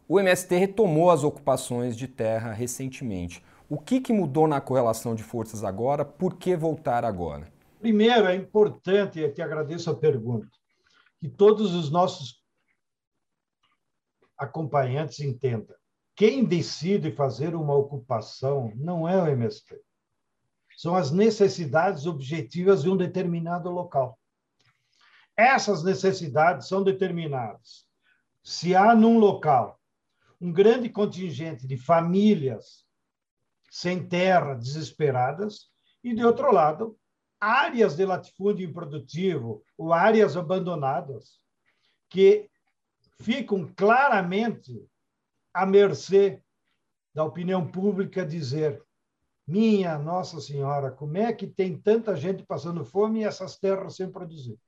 O 0.09 0.19
MST 0.19 0.57
retomou 0.57 1.11
as 1.11 1.23
ocupações 1.23 1.95
de 1.95 2.09
terra 2.09 2.51
recentemente. 2.51 3.45
O 3.69 3.77
que, 3.77 4.01
que 4.01 4.13
mudou 4.13 4.49
na 4.49 4.59
correlação 4.59 5.15
de 5.15 5.23
forças 5.23 5.63
agora? 5.63 6.03
Por 6.03 6.37
que 6.37 6.57
voltar 6.57 7.05
agora? 7.05 7.47
Primeiro, 7.79 8.27
é 8.27 8.35
importante, 8.35 9.21
e 9.21 9.31
te 9.31 9.43
agradeço 9.43 9.91
a 9.91 9.95
pergunta, 9.95 10.49
que 11.19 11.29
todos 11.29 11.75
os 11.75 11.91
nossos 11.91 12.43
acompanhantes 14.39 15.21
entendam 15.21 15.77
quem 16.21 16.45
decide 16.45 17.11
fazer 17.13 17.55
uma 17.55 17.75
ocupação 17.75 18.71
não 18.77 19.09
é 19.09 19.17
o 19.17 19.27
MST. 19.27 19.81
São 20.77 20.95
as 20.95 21.11
necessidades 21.11 22.05
objetivas 22.05 22.83
de 22.83 22.91
um 22.91 22.97
determinado 22.99 23.71
local. 23.71 24.19
Essas 25.35 25.83
necessidades 25.83 26.69
são 26.69 26.83
determinadas. 26.83 27.87
Se 28.45 28.77
há 28.77 28.95
num 28.95 29.19
local 29.19 29.81
um 30.39 30.53
grande 30.53 30.91
contingente 30.91 31.67
de 31.67 31.79
famílias 31.79 32.85
sem 33.71 34.07
terra, 34.07 34.53
desesperadas, 34.53 35.71
e, 36.05 36.15
de 36.15 36.23
outro 36.23 36.53
lado, 36.53 36.99
áreas 37.41 37.97
de 37.97 38.05
latifúndio 38.05 38.69
improdutivo 38.69 39.65
ou 39.75 39.91
áreas 39.91 40.37
abandonadas 40.37 41.41
que 42.11 42.51
ficam 43.19 43.73
claramente 43.75 44.87
à 45.53 45.67
mercê 45.67 46.43
da 47.15 47.25
opinião 47.25 47.67
pública 47.67 48.25
dizer: 48.25 48.83
minha 49.47 49.99
Nossa 49.99 50.41
Senhora, 50.41 50.91
como 50.91 51.17
é 51.17 51.33
que 51.33 51.47
tem 51.47 51.77
tanta 51.77 52.17
gente 52.17 52.45
passando 52.45 52.85
fome 52.85 53.21
e 53.21 53.25
essas 53.25 53.57
terras 53.57 53.97
sem 53.97 54.11
produzir? 54.11 54.59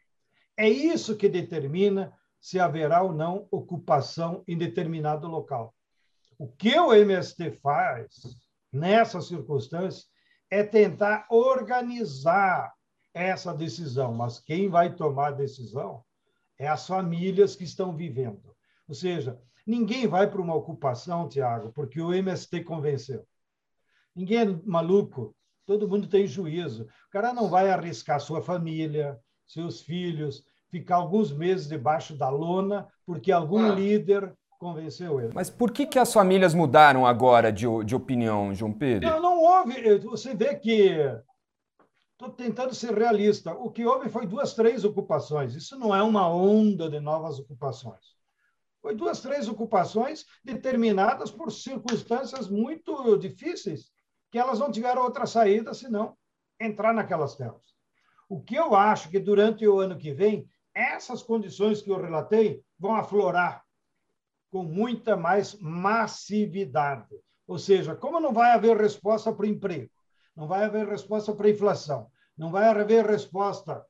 É 0.56 0.68
isso 0.68 1.16
que 1.16 1.28
determina 1.28 2.12
se 2.40 2.58
haverá 2.58 3.02
ou 3.02 3.12
não 3.12 3.46
ocupação 3.50 4.42
em 4.46 4.58
determinado 4.58 5.28
local. 5.28 5.74
O 6.38 6.48
que 6.48 6.76
o 6.78 6.92
MST 6.92 7.52
faz 7.62 8.36
nessas 8.72 9.28
circunstâncias 9.28 10.10
é 10.50 10.64
tentar 10.64 11.26
organizar 11.30 12.72
essa 13.14 13.54
decisão, 13.54 14.12
mas 14.12 14.40
quem 14.40 14.68
vai 14.68 14.94
tomar 14.94 15.28
a 15.28 15.36
decisão 15.36 16.04
é 16.58 16.66
as 16.66 16.86
famílias 16.86 17.54
que 17.54 17.64
estão 17.64 17.96
vivendo. 17.96 18.54
Ou 18.88 18.94
seja, 18.94 19.40
Ninguém 19.66 20.06
vai 20.06 20.28
para 20.28 20.40
uma 20.40 20.54
ocupação, 20.54 21.28
Tiago, 21.28 21.72
porque 21.72 22.00
o 22.00 22.12
MST 22.12 22.64
convenceu. 22.64 23.24
Ninguém 24.14 24.38
é 24.38 24.60
maluco, 24.64 25.34
todo 25.64 25.88
mundo 25.88 26.08
tem 26.08 26.26
juízo. 26.26 26.84
O 26.84 27.10
cara 27.10 27.32
não 27.32 27.48
vai 27.48 27.70
arriscar 27.70 28.20
sua 28.20 28.42
família, 28.42 29.18
seus 29.46 29.80
filhos, 29.80 30.44
ficar 30.70 30.96
alguns 30.96 31.32
meses 31.32 31.68
debaixo 31.68 32.16
da 32.16 32.28
lona 32.28 32.88
porque 33.06 33.30
algum 33.30 33.70
ah. 33.70 33.74
líder 33.74 34.34
convenceu 34.58 35.20
ele. 35.20 35.32
Mas 35.34 35.50
por 35.50 35.70
que, 35.70 35.86
que 35.86 35.98
as 35.98 36.12
famílias 36.12 36.54
mudaram 36.54 37.06
agora 37.06 37.52
de, 37.52 37.66
de 37.84 37.94
opinião, 37.94 38.54
João 38.54 38.72
Pedro? 38.72 39.08
Não, 39.08 39.20
não 39.20 39.38
houve. 39.42 39.98
Você 39.98 40.34
vê 40.34 40.54
que. 40.54 40.96
Estou 42.12 42.30
tentando 42.30 42.72
ser 42.72 42.96
realista. 42.96 43.52
O 43.52 43.70
que 43.70 43.84
houve 43.84 44.08
foi 44.08 44.26
duas, 44.26 44.54
três 44.54 44.84
ocupações. 44.84 45.54
Isso 45.54 45.76
não 45.76 45.94
é 45.94 46.00
uma 46.02 46.28
onda 46.28 46.88
de 46.88 47.00
novas 47.00 47.40
ocupações. 47.40 48.14
Foi 48.82 48.96
duas, 48.96 49.20
três 49.20 49.48
ocupações 49.48 50.26
determinadas 50.44 51.30
por 51.30 51.52
circunstâncias 51.52 52.48
muito 52.48 53.16
difíceis, 53.16 53.92
que 54.30 54.38
elas 54.38 54.58
não 54.58 54.72
tiveram 54.72 55.02
outra 55.04 55.24
saída 55.24 55.72
senão 55.72 56.16
entrar 56.60 56.92
naquelas 56.92 57.36
terras. 57.36 57.76
O 58.28 58.42
que 58.42 58.56
eu 58.56 58.74
acho 58.74 59.08
que 59.08 59.20
durante 59.20 59.66
o 59.66 59.78
ano 59.78 59.96
que 59.96 60.12
vem, 60.12 60.48
essas 60.74 61.22
condições 61.22 61.80
que 61.80 61.90
eu 61.90 62.00
relatei 62.00 62.62
vão 62.78 62.94
aflorar 62.94 63.64
com 64.50 64.64
muita 64.64 65.16
mais 65.16 65.54
massividade. 65.60 67.14
Ou 67.46 67.58
seja, 67.58 67.94
como 67.94 68.20
não 68.20 68.32
vai 68.32 68.50
haver 68.50 68.76
resposta 68.76 69.32
para 69.32 69.44
o 69.44 69.48
emprego, 69.48 69.90
não 70.34 70.46
vai 70.46 70.64
haver 70.64 70.88
resposta 70.88 71.32
para 71.34 71.46
a 71.46 71.50
inflação, 71.50 72.10
não 72.36 72.50
vai 72.50 72.64
haver 72.68 73.06
resposta 73.06 73.84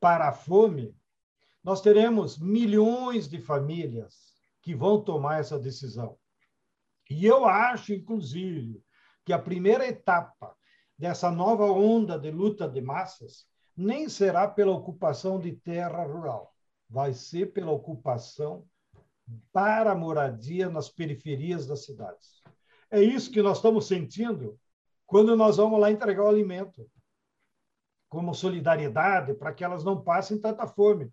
para 0.00 0.28
a 0.28 0.32
fome, 0.32 0.94
nós 1.62 1.80
teremos 1.80 2.38
milhões 2.38 3.28
de 3.28 3.40
famílias 3.40 4.34
que 4.62 4.74
vão 4.74 5.02
tomar 5.02 5.40
essa 5.40 5.58
decisão. 5.58 6.18
E 7.10 7.24
eu 7.24 7.46
acho, 7.46 7.92
inclusive, 7.92 8.82
que 9.24 9.32
a 9.32 9.38
primeira 9.38 9.86
etapa 9.86 10.54
dessa 10.96 11.30
nova 11.30 11.64
onda 11.64 12.18
de 12.18 12.30
luta 12.30 12.68
de 12.68 12.80
massas 12.80 13.46
nem 13.76 14.08
será 14.08 14.48
pela 14.48 14.72
ocupação 14.72 15.38
de 15.38 15.52
terra 15.52 16.04
rural, 16.04 16.52
vai 16.90 17.12
ser 17.12 17.52
pela 17.52 17.70
ocupação 17.70 18.66
para 19.52 19.92
a 19.92 19.94
moradia 19.94 20.68
nas 20.68 20.88
periferias 20.88 21.66
das 21.66 21.84
cidades. 21.84 22.42
É 22.90 23.00
isso 23.00 23.30
que 23.30 23.42
nós 23.42 23.58
estamos 23.58 23.86
sentindo 23.86 24.58
quando 25.06 25.36
nós 25.36 25.58
vamos 25.58 25.78
lá 25.78 25.90
entregar 25.90 26.24
o 26.24 26.28
alimento, 26.28 26.90
como 28.08 28.34
solidariedade 28.34 29.34
para 29.34 29.52
que 29.52 29.62
elas 29.62 29.84
não 29.84 30.02
passem 30.02 30.40
tanta 30.40 30.66
fome 30.66 31.12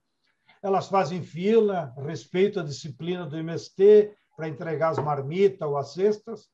elas 0.66 0.88
fazem 0.88 1.22
fila, 1.22 1.94
respeitam 1.96 2.64
a 2.64 2.66
disciplina 2.66 3.24
do 3.24 3.38
MST 3.38 4.12
para 4.36 4.50
entregar 4.50 4.90
as 4.90 4.98
marmitas 4.98 5.62
ou 5.62 5.78
as 5.78 5.94
cestas, 5.94 6.50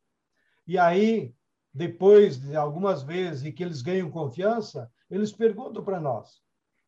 e 0.67 0.77
aí, 0.77 1.33
depois 1.73 2.37
de 2.37 2.53
algumas 2.53 3.03
vezes 3.03 3.45
e 3.45 3.53
que 3.53 3.63
eles 3.63 3.81
ganham 3.81 4.11
confiança, 4.11 4.91
eles 5.09 5.31
perguntam 5.31 5.81
para 5.81 5.97
nós: 5.97 6.41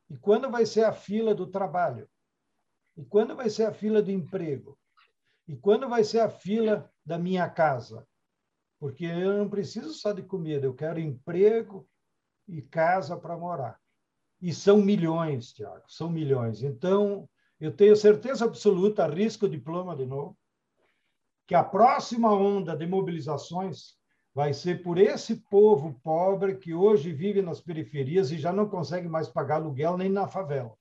e 0.10 0.18
quando 0.18 0.52
vai 0.52 0.66
ser 0.66 0.84
a 0.84 0.92
fila 0.92 1.34
do 1.34 1.48
trabalho? 1.48 2.10
E 2.98 3.06
quando 3.06 3.38
vai 3.38 3.50
ser 3.50 3.68
a 3.68 3.74
fila 3.74 4.02
do 4.02 4.12
emprego? 4.12 4.78
E 5.48 5.56
quando 5.56 5.88
vai 5.88 6.04
ser 6.04 6.20
a 6.20 6.30
fila 6.30 6.92
da 7.06 7.18
minha 7.18 7.50
casa? 7.50 8.06
Porque 8.82 9.06
eu 9.06 9.38
não 9.38 9.50
preciso 9.50 9.94
só 9.94 10.12
de 10.12 10.24
comida, 10.24 10.66
eu 10.66 10.74
quero 10.74 11.00
emprego 11.00 11.88
e 12.50 12.62
casa 12.62 13.16
para 13.16 13.38
morar. 13.38 13.80
E 14.44 14.54
são 14.54 14.82
milhões, 14.82 15.54
Tiago, 15.54 15.86
são 15.88 16.10
milhões. 16.10 16.64
Então, 16.64 17.30
eu 17.62 17.72
tenho 17.72 17.96
certeza 17.96 18.44
absoluta, 18.44 19.06
arrisco 19.06 19.46
o 19.46 19.50
diploma 19.50 19.96
de 19.96 20.06
novo, 20.06 20.36
que 21.48 21.56
a 21.56 21.64
próxima 21.64 22.30
onda 22.30 22.76
de 22.76 22.86
mobilizações 22.86 23.94
vai 24.36 24.54
ser 24.54 24.84
por 24.84 24.98
esse 24.98 25.38
povo 25.50 25.98
pobre 26.04 26.56
que 26.56 26.74
hoje 26.74 27.14
vive 27.14 27.42
nas 27.42 27.62
periferias 27.62 28.32
e 28.32 28.38
já 28.38 28.52
não 28.52 28.68
consegue 28.68 29.08
mais 29.08 29.30
pagar 29.30 29.56
aluguel 29.56 29.98
nem 29.98 30.10
na 30.10 30.28
favela. 30.28 30.74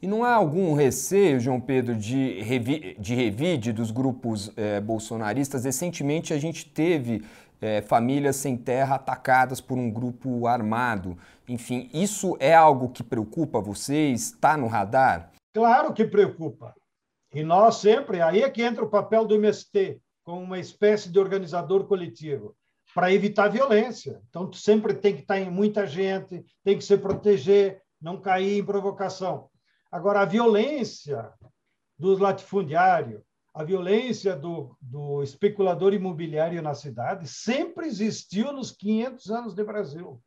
E 0.00 0.06
não 0.06 0.24
há 0.24 0.34
algum 0.34 0.72
receio, 0.72 1.38
João 1.38 1.60
Pedro, 1.60 1.94
de, 1.94 2.40
revi 2.40 2.96
de 2.98 3.14
revide 3.14 3.74
dos 3.74 3.90
grupos 3.90 4.50
eh, 4.56 4.80
bolsonaristas? 4.80 5.64
Recentemente 5.64 6.32
a 6.32 6.38
gente 6.38 6.64
teve 6.64 7.22
eh, 7.62 7.80
famílias 7.80 8.36
sem 8.36 8.56
terra 8.56 8.96
atacadas 8.96 9.60
por 9.60 9.78
um 9.78 9.90
grupo 9.90 10.46
armado. 10.46 11.16
Enfim, 11.48 11.88
isso 11.94 12.36
é 12.40 12.52
algo 12.52 12.90
que 12.90 13.02
preocupa 13.02 13.60
vocês? 13.60 14.32
Está 14.32 14.56
no 14.56 14.66
radar? 14.66 15.30
Claro 15.54 15.94
que 15.94 16.04
preocupa. 16.04 16.74
E 17.32 17.42
nós 17.42 17.76
sempre, 17.76 18.20
aí 18.20 18.42
é 18.42 18.50
que 18.50 18.62
entra 18.62 18.84
o 18.84 18.90
papel 18.90 19.24
do 19.24 19.36
MST, 19.36 20.00
como 20.24 20.42
uma 20.42 20.58
espécie 20.58 21.08
de 21.08 21.18
organizador 21.18 21.86
coletivo, 21.86 22.54
para 22.94 23.12
evitar 23.12 23.48
violência. 23.48 24.20
Então, 24.28 24.52
sempre 24.52 24.92
tem 24.94 25.14
que 25.14 25.22
estar 25.22 25.38
em 25.38 25.50
muita 25.50 25.86
gente, 25.86 26.44
tem 26.62 26.76
que 26.76 26.84
se 26.84 26.96
proteger, 26.98 27.80
não 28.00 28.20
cair 28.20 28.58
em 28.58 28.64
provocação. 28.64 29.48
Agora, 29.90 30.20
a 30.20 30.26
violência 30.26 31.32
do 31.98 32.18
latifundiário, 32.18 33.22
a 33.54 33.62
violência 33.64 34.34
do, 34.34 34.76
do 34.80 35.22
especulador 35.22 35.92
imobiliário 35.92 36.62
na 36.62 36.74
cidade 36.74 37.28
sempre 37.28 37.86
existiu 37.86 38.52
nos 38.52 38.72
500 38.72 39.30
anos 39.30 39.54
de 39.54 39.62
Brasil. 39.62 40.22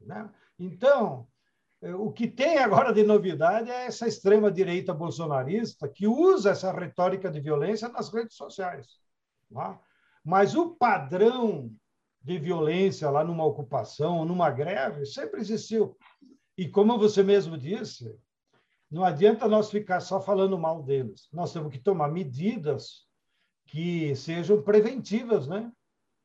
Né? 0.00 0.28
Então, 0.58 1.28
eh, 1.80 1.94
o 1.94 2.10
que 2.10 2.26
tem 2.26 2.58
agora 2.58 2.92
de 2.92 3.04
novidade 3.04 3.70
é 3.70 3.86
essa 3.86 4.08
extrema-direita 4.08 4.92
bolsonarista 4.92 5.88
que 5.88 6.08
usa 6.08 6.50
essa 6.50 6.72
retórica 6.72 7.30
de 7.30 7.40
violência 7.40 7.88
nas 7.88 8.12
redes 8.12 8.36
sociais. 8.36 8.88
Né? 9.48 9.78
Mas 10.24 10.56
o 10.56 10.74
padrão 10.74 11.70
de 12.20 12.38
violência 12.38 13.08
lá 13.08 13.22
numa 13.22 13.44
ocupação, 13.44 14.24
numa 14.24 14.50
greve, 14.50 15.06
sempre 15.06 15.40
existiu. 15.40 15.96
E 16.56 16.68
como 16.68 16.98
você 16.98 17.22
mesmo 17.22 17.56
disse, 17.56 18.18
não 18.90 19.04
adianta 19.04 19.46
nós 19.48 19.70
ficar 19.70 20.00
só 20.00 20.20
falando 20.20 20.58
mal 20.58 20.82
deles. 20.82 21.28
Nós 21.32 21.52
temos 21.52 21.70
que 21.70 21.78
tomar 21.78 22.08
medidas 22.08 23.06
que 23.66 24.14
sejam 24.16 24.62
preventivas, 24.62 25.46
né? 25.46 25.70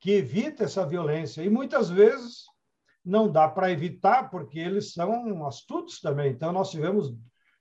que 0.03 0.11
evitem 0.11 0.65
essa 0.65 0.85
violência. 0.85 1.41
E 1.43 1.49
muitas 1.49 1.89
vezes 1.89 2.43
não 3.05 3.31
dá 3.31 3.47
para 3.47 3.71
evitar, 3.71 4.29
porque 4.29 4.59
eles 4.59 4.91
são 4.91 5.45
astutos 5.47 6.01
também. 6.01 6.31
Então, 6.31 6.51
nós 6.51 6.71
tivemos 6.71 7.13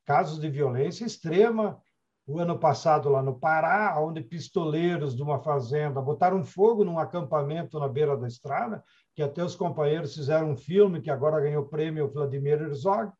casos 0.04 0.40
de 0.40 0.50
violência 0.50 1.04
extrema. 1.04 1.80
O 2.26 2.40
ano 2.40 2.58
passado, 2.58 3.08
lá 3.08 3.22
no 3.22 3.38
Pará, 3.38 3.96
onde 4.00 4.22
pistoleiros 4.22 5.14
de 5.14 5.22
uma 5.22 5.40
fazenda 5.40 6.00
botaram 6.00 6.44
fogo 6.44 6.84
num 6.84 6.98
acampamento 6.98 7.78
na 7.78 7.88
beira 7.88 8.16
da 8.16 8.26
estrada, 8.26 8.82
que 9.14 9.22
até 9.22 9.44
os 9.44 9.54
companheiros 9.54 10.14
fizeram 10.14 10.50
um 10.50 10.56
filme 10.56 11.00
que 11.00 11.10
agora 11.10 11.40
ganhou 11.40 11.62
o 11.62 11.68
prêmio 11.68 12.10
Vladimir 12.12 12.60
Herzog. 12.60 13.12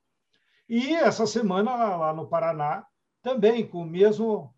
E 0.68 0.94
essa 0.94 1.26
semana, 1.26 1.96
lá 1.96 2.14
no 2.14 2.28
Paraná, 2.28 2.86
também 3.22 3.66
com 3.66 3.82
o 3.82 3.86
mesmo, 3.86 4.54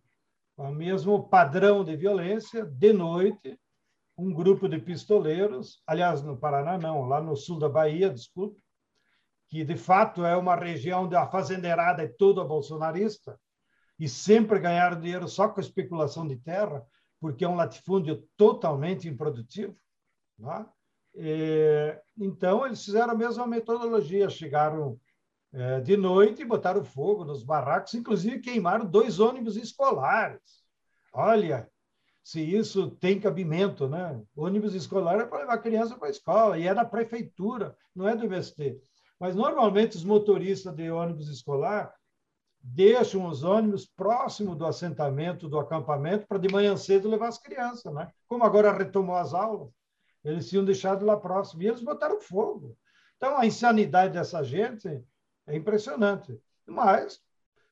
o 0.56 0.70
mesmo 0.70 1.28
padrão 1.28 1.84
de 1.84 1.96
violência, 1.96 2.64
de 2.64 2.92
noite, 2.92 3.58
um 4.16 4.32
grupo 4.32 4.68
de 4.68 4.78
pistoleiros, 4.78 5.82
aliás, 5.86 6.22
no 6.22 6.36
Paraná 6.36 6.78
não, 6.78 7.02
lá 7.02 7.20
no 7.20 7.36
sul 7.36 7.58
da 7.58 7.68
Bahia, 7.68 8.10
desculpe, 8.10 8.60
que 9.48 9.64
de 9.64 9.76
fato 9.76 10.24
é 10.24 10.36
uma 10.36 10.56
região 10.56 11.04
onde 11.04 11.16
a 11.16 11.26
fazendeirada 11.26 12.02
é 12.02 12.08
toda 12.08 12.44
bolsonarista, 12.44 13.38
e 13.98 14.08
sempre 14.08 14.58
ganharam 14.58 15.00
dinheiro 15.00 15.28
só 15.28 15.48
com 15.48 15.60
especulação 15.60 16.26
de 16.26 16.36
terra, 16.36 16.84
porque 17.20 17.44
é 17.44 17.48
um 17.48 17.56
latifúndio 17.56 18.26
totalmente 18.36 19.08
improdutivo. 19.08 19.76
Né? 20.38 20.66
E, 21.14 21.96
então, 22.18 22.66
eles 22.66 22.84
fizeram 22.84 23.12
a 23.12 23.16
mesma 23.16 23.46
metodologia, 23.46 24.28
chegaram 24.28 24.92
é, 24.92 24.96
de 25.84 25.96
noite 25.96 26.44
botaram 26.44 26.84
fogo 26.84 27.24
nos 27.24 27.42
barracos, 27.42 27.94
inclusive 27.94 28.40
queimaram 28.40 28.84
dois 28.84 29.20
ônibus 29.20 29.56
escolares. 29.56 30.40
Olha, 31.12 31.70
se 32.24 32.40
isso 32.40 32.90
tem 32.90 33.20
cabimento, 33.20 33.86
né? 33.86 34.20
ônibus 34.34 34.74
escolar 34.74 35.20
é 35.20 35.26
para 35.26 35.40
levar 35.40 35.58
criança 35.58 35.94
para 35.96 36.08
a 36.08 36.10
escola, 36.10 36.58
e 36.58 36.66
é 36.66 36.74
da 36.74 36.84
prefeitura, 36.84 37.76
não 37.94 38.08
é 38.08 38.16
do 38.16 38.24
MST. 38.24 38.80
Mas, 39.20 39.36
normalmente, 39.36 39.96
os 39.96 40.04
motoristas 40.04 40.74
de 40.74 40.90
ônibus 40.90 41.28
escolar 41.28 41.94
deixam 42.60 43.26
os 43.26 43.44
ônibus 43.44 43.84
próximo 43.84 44.56
do 44.56 44.64
assentamento, 44.64 45.48
do 45.48 45.58
acampamento, 45.58 46.26
para 46.26 46.38
de 46.38 46.48
manhã 46.48 46.76
cedo 46.78 47.10
levar 47.10 47.28
as 47.28 47.38
crianças. 47.38 47.92
Né? 47.92 48.10
Como 48.26 48.42
agora 48.42 48.72
retomou 48.72 49.16
as 49.16 49.34
aulas, 49.34 49.70
eles 50.24 50.48
tinham 50.48 50.64
deixado 50.64 51.04
lá 51.04 51.18
próximo, 51.18 51.62
e 51.62 51.68
eles 51.68 51.82
botaram 51.82 52.20
fogo. 52.20 52.74
Então, 53.18 53.38
a 53.38 53.44
insanidade 53.44 54.14
dessa 54.14 54.42
gente 54.42 55.04
é 55.46 55.56
impressionante. 55.56 56.38
Mas 56.66 57.20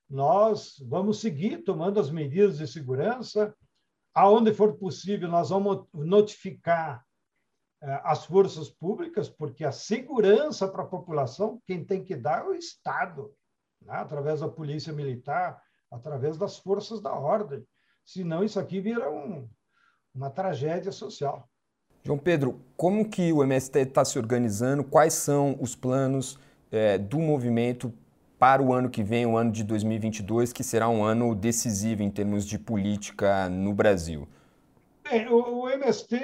nós 0.08 0.76
vamos 0.86 1.20
seguir 1.20 1.64
tomando 1.64 1.98
as 1.98 2.10
medidas 2.10 2.58
de 2.58 2.66
segurança. 2.66 3.54
Aonde 4.14 4.52
for 4.52 4.74
possível, 4.76 5.28
nós 5.28 5.48
vamos 5.48 5.86
notificar 5.94 7.02
eh, 7.80 8.00
as 8.04 8.26
forças 8.26 8.68
públicas, 8.68 9.28
porque 9.28 9.64
a 9.64 9.72
segurança 9.72 10.68
para 10.68 10.82
a 10.82 10.86
população, 10.86 11.60
quem 11.66 11.82
tem 11.82 12.04
que 12.04 12.14
dar 12.14 12.44
é 12.44 12.48
o 12.48 12.54
Estado, 12.54 13.34
né? 13.80 13.94
através 13.94 14.40
da 14.40 14.48
polícia 14.48 14.92
militar, 14.92 15.62
através 15.90 16.36
das 16.36 16.58
forças 16.58 17.00
da 17.00 17.12
ordem. 17.12 17.66
Senão, 18.04 18.44
isso 18.44 18.60
aqui 18.60 18.80
vira 18.80 19.10
um, 19.10 19.48
uma 20.14 20.28
tragédia 20.28 20.92
social. 20.92 21.48
João 22.04 22.18
Pedro, 22.18 22.60
como 22.76 23.08
que 23.08 23.32
o 23.32 23.42
MST 23.42 23.78
está 23.78 24.04
se 24.04 24.18
organizando? 24.18 24.84
Quais 24.84 25.14
são 25.14 25.56
os 25.60 25.74
planos 25.74 26.38
é, 26.72 26.96
do 26.96 27.18
movimento 27.18 27.92
para 28.38 28.60
o 28.60 28.72
ano 28.72 28.90
que 28.90 29.04
vem, 29.04 29.24
o 29.24 29.36
ano 29.36 29.52
de 29.52 29.62
2022, 29.62 30.52
que 30.52 30.64
será 30.64 30.88
um 30.88 31.04
ano 31.04 31.32
decisivo 31.34 32.02
em 32.02 32.10
termos 32.10 32.44
de 32.44 32.58
política 32.58 33.48
no 33.48 33.72
Brasil? 33.72 34.26
Bem, 35.04 35.28
o, 35.28 35.60
o 35.60 35.68
MST, 35.68 36.16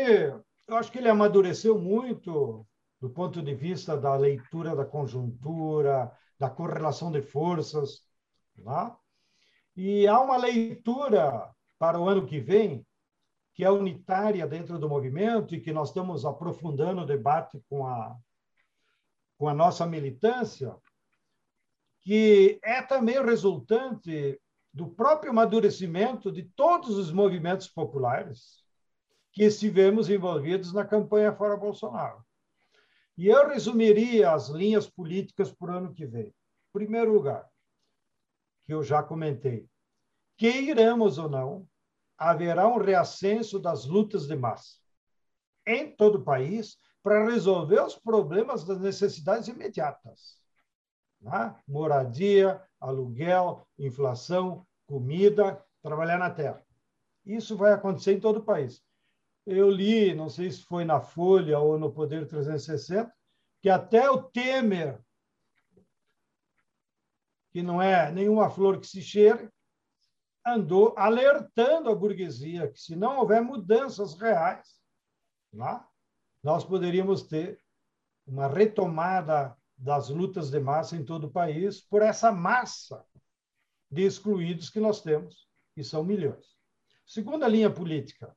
eu 0.66 0.76
acho 0.76 0.90
que 0.90 0.98
ele 0.98 1.08
amadureceu 1.08 1.78
muito 1.78 2.66
do 3.00 3.08
ponto 3.08 3.40
de 3.40 3.54
vista 3.54 3.96
da 3.96 4.16
leitura 4.16 4.74
da 4.74 4.84
conjuntura, 4.84 6.10
da 6.38 6.50
correlação 6.50 7.12
de 7.12 7.22
forças. 7.22 8.02
Né? 8.56 8.92
E 9.76 10.08
há 10.08 10.20
uma 10.20 10.36
leitura 10.36 11.48
para 11.78 12.00
o 12.00 12.08
ano 12.08 12.26
que 12.26 12.40
vem 12.40 12.84
que 13.54 13.64
é 13.64 13.70
unitária 13.70 14.46
dentro 14.46 14.78
do 14.78 14.88
movimento 14.88 15.54
e 15.54 15.60
que 15.60 15.72
nós 15.72 15.88
estamos 15.88 16.24
aprofundando 16.24 17.02
o 17.02 17.06
debate 17.06 17.60
com 17.68 17.86
a 17.86 18.16
com 19.38 19.48
a 19.48 19.54
nossa 19.54 19.86
militância, 19.86 20.76
que 22.00 22.58
é 22.62 22.82
também 22.82 23.24
resultante 23.24 24.38
do 24.74 24.88
próprio 24.88 25.30
amadurecimento 25.30 26.30
de 26.30 26.42
todos 26.42 26.96
os 26.96 27.12
movimentos 27.12 27.68
populares 27.68 28.64
que 29.32 29.44
estivemos 29.44 30.10
envolvidos 30.10 30.72
na 30.72 30.84
campanha 30.84 31.34
Fora 31.34 31.56
Bolsonaro. 31.56 32.24
E 33.16 33.28
eu 33.28 33.48
resumiria 33.48 34.32
as 34.32 34.48
linhas 34.48 34.88
políticas 34.88 35.52
para 35.52 35.72
o 35.72 35.76
ano 35.76 35.94
que 35.94 36.06
vem. 36.06 36.26
Em 36.26 36.72
primeiro 36.72 37.12
lugar, 37.12 37.48
que 38.66 38.74
eu 38.74 38.82
já 38.82 39.02
comentei, 39.02 39.68
queiramos 40.36 41.18
ou 41.18 41.28
não, 41.28 41.68
haverá 42.16 42.66
um 42.66 42.78
reascenso 42.78 43.58
das 43.58 43.84
lutas 43.84 44.26
de 44.26 44.34
massa 44.34 44.76
em 45.66 45.94
todo 45.94 46.16
o 46.16 46.24
país 46.24 46.78
para 47.02 47.24
resolver 47.24 47.80
os 47.80 47.96
problemas 47.96 48.64
das 48.64 48.80
necessidades 48.80 49.48
imediatas. 49.48 50.38
Né? 51.20 51.54
Moradia, 51.66 52.62
aluguel, 52.80 53.66
inflação, 53.78 54.66
comida, 54.86 55.64
trabalhar 55.82 56.18
na 56.18 56.30
terra. 56.30 56.62
Isso 57.24 57.56
vai 57.56 57.72
acontecer 57.72 58.14
em 58.14 58.20
todo 58.20 58.38
o 58.38 58.44
país. 58.44 58.82
Eu 59.46 59.70
li, 59.70 60.14
não 60.14 60.28
sei 60.28 60.50
se 60.50 60.62
foi 60.62 60.84
na 60.84 61.00
Folha 61.00 61.58
ou 61.58 61.78
no 61.78 61.92
Poder 61.92 62.26
360, 62.26 63.12
que 63.60 63.68
até 63.68 64.10
o 64.10 64.22
Temer, 64.22 65.00
que 67.50 67.62
não 67.62 67.80
é 67.80 68.10
nenhuma 68.12 68.50
flor 68.50 68.78
que 68.78 68.86
se 68.86 69.02
cheire, 69.02 69.50
andou 70.46 70.94
alertando 70.96 71.90
a 71.90 71.94
burguesia 71.94 72.70
que 72.70 72.80
se 72.80 72.94
não 72.94 73.18
houver 73.18 73.42
mudanças 73.42 74.14
reais, 74.14 74.80
né, 75.52 75.82
nós 76.48 76.64
poderíamos 76.64 77.24
ter 77.24 77.60
uma 78.26 78.48
retomada 78.48 79.54
das 79.76 80.08
lutas 80.08 80.48
de 80.50 80.58
massa 80.58 80.96
em 80.96 81.04
todo 81.04 81.24
o 81.24 81.30
país 81.30 81.82
por 81.82 82.00
essa 82.00 82.32
massa 82.32 83.04
de 83.90 84.06
excluídos 84.06 84.70
que 84.70 84.80
nós 84.80 85.02
temos, 85.02 85.46
que 85.74 85.84
são 85.84 86.02
milhões. 86.02 86.46
Segunda 87.06 87.46
linha 87.46 87.68
política. 87.68 88.34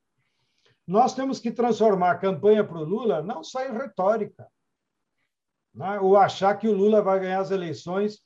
Nós 0.86 1.16
temos 1.16 1.40
que 1.40 1.54
transformar 1.54 2.12
a 2.12 2.18
campanha 2.18 2.66
para 2.66 2.80
o 2.80 2.84
Lula 2.84 3.22
não 3.22 3.46
só 3.46 3.66
em 3.66 3.72
retórica, 3.72 4.46
né? 5.74 5.98
ou 6.02 6.18
achar 6.18 6.60
que 6.60 6.68
o 6.68 6.76
Lula 6.76 7.02
vai 7.02 7.18
ganhar 7.18 7.40
as 7.40 7.50
eleições 7.50 8.20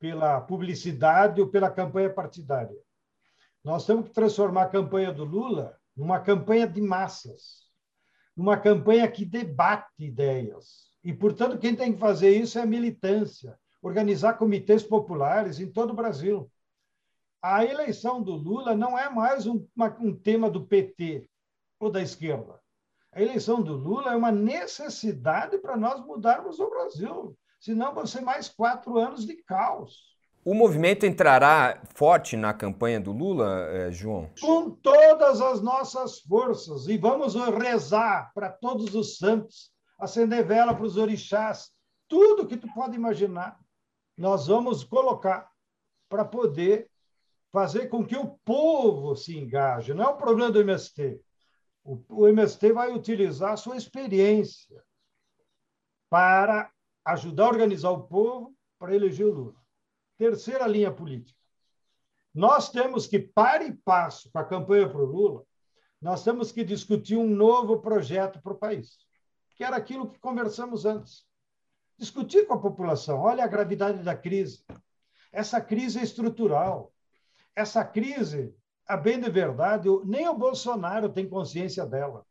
pela 0.00 0.40
publicidade 0.40 1.40
ou 1.40 1.48
pela 1.48 1.70
campanha 1.70 2.12
partidária. 2.12 2.82
Nós 3.62 3.86
temos 3.86 4.08
que 4.08 4.14
transformar 4.14 4.62
a 4.64 4.70
campanha 4.70 5.12
do 5.12 5.22
Lula 5.22 5.78
numa 5.96 6.18
campanha 6.18 6.66
de 6.66 6.80
massas 6.80 7.63
numa 8.36 8.56
campanha 8.56 9.10
que 9.10 9.24
debate 9.24 9.88
ideias. 9.98 10.90
E, 11.02 11.12
portanto, 11.12 11.58
quem 11.58 11.76
tem 11.76 11.92
que 11.92 11.98
fazer 11.98 12.30
isso 12.30 12.58
é 12.58 12.62
a 12.62 12.66
militância, 12.66 13.58
organizar 13.82 14.38
comitês 14.38 14.82
populares 14.82 15.60
em 15.60 15.70
todo 15.70 15.90
o 15.90 15.96
Brasil. 15.96 16.50
A 17.42 17.64
eleição 17.64 18.22
do 18.22 18.32
Lula 18.32 18.74
não 18.74 18.98
é 18.98 19.10
mais 19.10 19.46
um, 19.46 19.66
uma, 19.76 19.94
um 20.00 20.16
tema 20.16 20.48
do 20.48 20.64
PT 20.64 21.28
ou 21.78 21.90
da 21.90 22.00
esquerda. 22.00 22.58
A 23.12 23.20
eleição 23.20 23.62
do 23.62 23.74
Lula 23.74 24.12
é 24.12 24.16
uma 24.16 24.32
necessidade 24.32 25.58
para 25.58 25.76
nós 25.76 26.04
mudarmos 26.04 26.58
o 26.58 26.70
Brasil. 26.70 27.38
Senão 27.60 27.94
vão 27.94 28.06
ser 28.06 28.22
mais 28.22 28.48
quatro 28.48 28.98
anos 28.98 29.26
de 29.26 29.36
caos. 29.42 30.13
O 30.44 30.52
movimento 30.52 31.06
entrará 31.06 31.80
forte 31.94 32.36
na 32.36 32.52
campanha 32.52 33.00
do 33.00 33.12
Lula, 33.12 33.66
eh, 33.70 33.90
João? 33.90 34.30
Com 34.38 34.70
todas 34.70 35.40
as 35.40 35.62
nossas 35.62 36.20
forças. 36.20 36.86
E 36.86 36.98
vamos 36.98 37.34
rezar 37.34 38.30
para 38.34 38.50
todos 38.50 38.94
os 38.94 39.16
santos, 39.16 39.72
acender 39.98 40.44
vela 40.44 40.74
para 40.74 40.84
os 40.84 40.98
orixás, 40.98 41.70
tudo 42.06 42.46
que 42.46 42.58
tu 42.58 42.68
pode 42.74 42.94
imaginar. 42.94 43.58
Nós 44.18 44.46
vamos 44.46 44.84
colocar 44.84 45.50
para 46.10 46.26
poder 46.26 46.90
fazer 47.50 47.88
com 47.88 48.04
que 48.04 48.16
o 48.16 48.38
povo 48.44 49.16
se 49.16 49.38
engaje. 49.38 49.94
Não 49.94 50.04
é 50.04 50.08
o 50.08 50.16
problema 50.18 50.50
do 50.50 50.60
MST. 50.60 51.22
O, 51.82 52.28
MST 52.28 52.70
vai 52.72 52.92
utilizar 52.92 53.52
a 53.52 53.56
sua 53.56 53.76
experiência 53.76 54.82
para 56.10 56.70
ajudar 57.02 57.44
a 57.44 57.48
organizar 57.48 57.90
o 57.90 58.02
povo 58.02 58.54
para 58.78 58.94
eleger 58.94 59.26
o 59.26 59.32
Lula. 59.32 59.63
Terceira 60.16 60.66
linha 60.66 60.92
política. 60.92 61.38
Nós 62.34 62.70
temos 62.70 63.06
que, 63.06 63.18
para 63.18 63.64
e 63.64 63.72
passo 63.72 64.30
com 64.30 64.38
a 64.38 64.44
campanha 64.44 64.88
para 64.88 65.00
o 65.00 65.04
Lula, 65.04 65.44
nós 66.00 66.24
temos 66.24 66.50
que 66.52 66.64
discutir 66.64 67.16
um 67.16 67.28
novo 67.28 67.80
projeto 67.80 68.42
para 68.42 68.52
o 68.52 68.58
país, 68.58 68.98
que 69.56 69.64
era 69.64 69.76
aquilo 69.76 70.10
que 70.10 70.18
conversamos 70.18 70.84
antes. 70.84 71.24
Discutir 71.96 72.46
com 72.46 72.54
a 72.54 72.60
população. 72.60 73.20
Olha 73.20 73.44
a 73.44 73.48
gravidade 73.48 74.02
da 74.02 74.16
crise. 74.16 74.64
Essa 75.32 75.60
crise 75.60 76.00
é 76.00 76.02
estrutural. 76.02 76.92
Essa 77.54 77.84
crise 77.84 78.52
a 78.86 78.96
bem 78.96 79.18
de 79.18 79.30
verdade, 79.30 79.88
nem 80.04 80.28
o 80.28 80.36
Bolsonaro 80.36 81.08
tem 81.08 81.28
consciência 81.28 81.86
dela. 81.86 82.26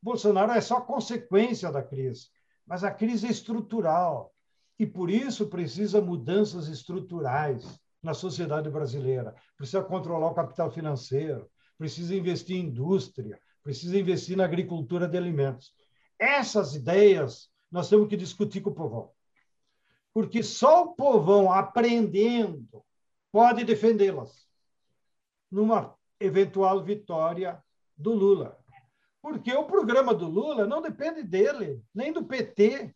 Bolsonaro 0.00 0.52
é 0.52 0.60
só 0.60 0.80
consequência 0.80 1.70
da 1.70 1.82
crise, 1.82 2.28
mas 2.64 2.84
a 2.84 2.90
crise 2.90 3.26
é 3.26 3.30
estrutural 3.30 4.32
e 4.78 4.86
por 4.86 5.10
isso 5.10 5.48
precisa 5.48 6.00
mudanças 6.00 6.68
estruturais 6.68 7.80
na 8.02 8.14
sociedade 8.14 8.68
brasileira. 8.70 9.34
Precisa 9.56 9.82
controlar 9.82 10.30
o 10.30 10.34
capital 10.34 10.70
financeiro, 10.70 11.50
precisa 11.78 12.14
investir 12.14 12.56
em 12.56 12.66
indústria, 12.66 13.40
precisa 13.62 13.98
investir 13.98 14.36
na 14.36 14.44
agricultura 14.44 15.08
de 15.08 15.16
alimentos. 15.16 15.72
Essas 16.18 16.74
ideias 16.74 17.50
nós 17.70 17.88
temos 17.88 18.08
que 18.08 18.16
discutir 18.16 18.60
com 18.60 18.70
o 18.70 18.74
povão. 18.74 19.10
Porque 20.12 20.42
só 20.42 20.84
o 20.84 20.94
povão 20.94 21.52
aprendendo 21.52 22.82
pode 23.32 23.64
defendê-las 23.64 24.46
numa 25.50 25.94
eventual 26.18 26.82
vitória 26.82 27.62
do 27.96 28.12
Lula. 28.12 28.58
Porque 29.20 29.52
o 29.52 29.64
programa 29.64 30.14
do 30.14 30.26
Lula 30.26 30.66
não 30.66 30.80
depende 30.80 31.22
dele, 31.22 31.82
nem 31.94 32.12
do 32.12 32.24
PT, 32.24 32.94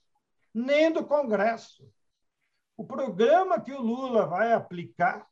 nem 0.54 0.92
do 0.92 1.04
Congresso. 1.04 1.88
O 2.76 2.84
programa 2.84 3.60
que 3.60 3.72
o 3.72 3.80
Lula 3.80 4.26
vai 4.26 4.52
aplicar 4.52 5.26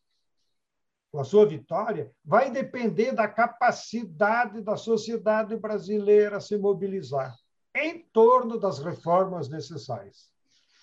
com 1.11 1.21
a 1.21 1.25
sua 1.25 1.47
vitória 1.47 2.13
vai 2.25 2.51
depender 2.51 3.13
da 3.13 3.27
capacidade 3.27 4.61
da 4.61 4.77
sociedade 4.77 5.57
brasileira 5.57 6.41
se 6.41 6.57
mobilizar 6.59 7.35
em 7.75 8.01
torno 8.13 8.59
das 8.59 8.79
reformas 8.79 9.49
necessárias. 9.49 10.31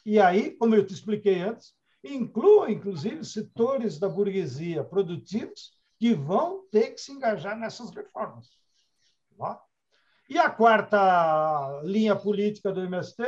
E 0.05 0.19
aí, 0.19 0.51
como 0.51 0.75
eu 0.75 0.85
te 0.85 0.93
expliquei 0.93 1.41
antes, 1.41 1.73
inclua, 2.03 2.71
inclusive, 2.71 3.23
setores 3.25 3.97
da 3.99 4.07
burguesia 4.07 4.83
produtivos 4.83 5.73
que 5.97 6.13
vão 6.13 6.65
ter 6.71 6.91
que 6.91 7.01
se 7.01 7.11
engajar 7.11 7.57
nessas 7.57 7.89
reformas. 7.91 8.49
E 10.29 10.37
a 10.37 10.49
quarta 10.49 11.81
linha 11.83 12.15
política 12.15 12.71
do 12.71 12.81
MST, 12.81 13.23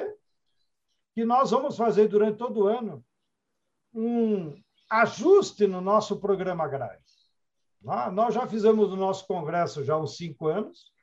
que 1.17 1.25
nós 1.25 1.49
vamos 1.49 1.75
fazer 1.75 2.07
durante 2.07 2.37
todo 2.37 2.59
o 2.59 2.67
ano 2.67 3.03
um 3.91 4.53
ajuste 4.87 5.65
no 5.65 5.81
nosso 5.81 6.19
programa 6.19 6.63
agrário. 6.63 7.01
Tá? 7.83 8.11
Nós 8.11 8.35
já 8.35 8.45
fizemos 8.45 8.93
o 8.93 8.95
nosso 8.95 9.25
congresso 9.25 9.83
já 9.83 9.95
há 9.95 9.99
uns 9.99 10.15
cinco 10.15 10.45
anos, 10.45 10.93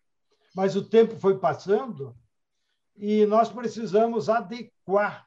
mas 0.54 0.76
o 0.76 0.88
tempo 0.88 1.16
foi 1.16 1.40
passando 1.40 2.16
e 2.94 3.26
nós 3.26 3.50
precisamos 3.50 4.28
adequar 4.28 5.26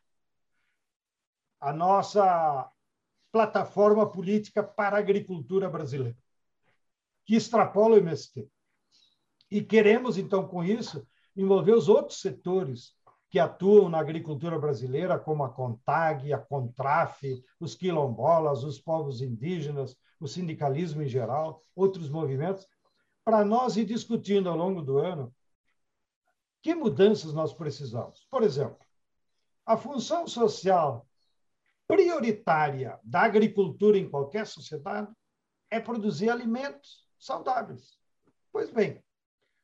a 1.60 1.74
nossa 1.74 2.72
plataforma 3.30 4.10
política 4.10 4.64
para 4.64 4.96
a 4.96 5.00
agricultura 5.00 5.70
brasileira 5.70 6.18
que 7.26 7.36
extrapola 7.36 7.96
o 7.96 8.00
MST. 8.00 8.50
E 9.52 9.62
queremos, 9.62 10.18
então, 10.18 10.48
com 10.48 10.64
isso, 10.64 11.06
envolver 11.36 11.74
os 11.74 11.90
outros 11.90 12.22
setores 12.22 12.97
que 13.30 13.40
atuam 13.40 13.90
na 13.90 14.00
agricultura 14.00 14.58
brasileira, 14.58 15.20
como 15.20 15.44
a 15.44 15.50
CONTAG, 15.50 16.32
a 16.32 16.38
CONTRAF, 16.38 17.44
os 17.60 17.76
quilombolas, 17.76 18.64
os 18.64 18.80
povos 18.80 19.22
indígenas, 19.22 19.96
o 20.20 20.28
sindicalismo 20.28 21.02
em 21.02 21.08
geral, 21.08 21.62
outros 21.76 22.10
movimentos, 22.10 22.66
para 23.24 23.44
nós 23.44 23.76
ir 23.76 23.86
discutindo 23.86 24.50
ao 24.50 24.56
longo 24.56 24.82
do 24.82 24.98
ano 24.98 25.34
que 26.62 26.74
mudanças 26.74 27.34
nós 27.34 27.54
precisamos. 27.54 28.26
Por 28.30 28.44
exemplo, 28.44 28.80
a 29.66 29.76
função 29.78 30.28
social 30.28 31.06
prioritária 31.88 33.00
da 33.04 33.22
agricultura 33.22 33.98
em 33.98 34.10
qualquer 34.10 34.48
sociedade 34.48 35.12
é 35.70 35.80
produzir 35.80 36.30
alimentos 36.30 37.06
saudáveis. 37.20 37.98
Pois 38.52 38.72
bem, 38.72 39.02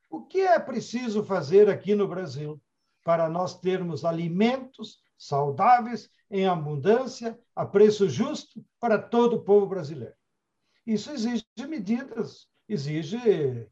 o 0.09 0.26
que 0.26 0.41
é 0.41 0.59
preciso 0.59 1.24
fazer 1.24 1.70
aqui 1.70 1.95
no 1.95 2.07
Brasil 2.07 2.61
para 3.04 3.30
nós 3.30 3.60
termos 3.60 4.06
alimentos 4.06 4.99
saudáveis 5.18 6.10
em 6.30 6.47
abundância, 6.47 7.39
a 7.56 7.66
preço 7.66 8.10
justo 8.10 8.64
para 8.80 8.97
todo 8.97 9.38
o 9.38 9.43
povo 9.43 9.68
brasileiro? 9.68 10.16
Isso 10.86 11.12
exige 11.12 11.45
medidas, 11.68 12.47
exige 12.68 13.68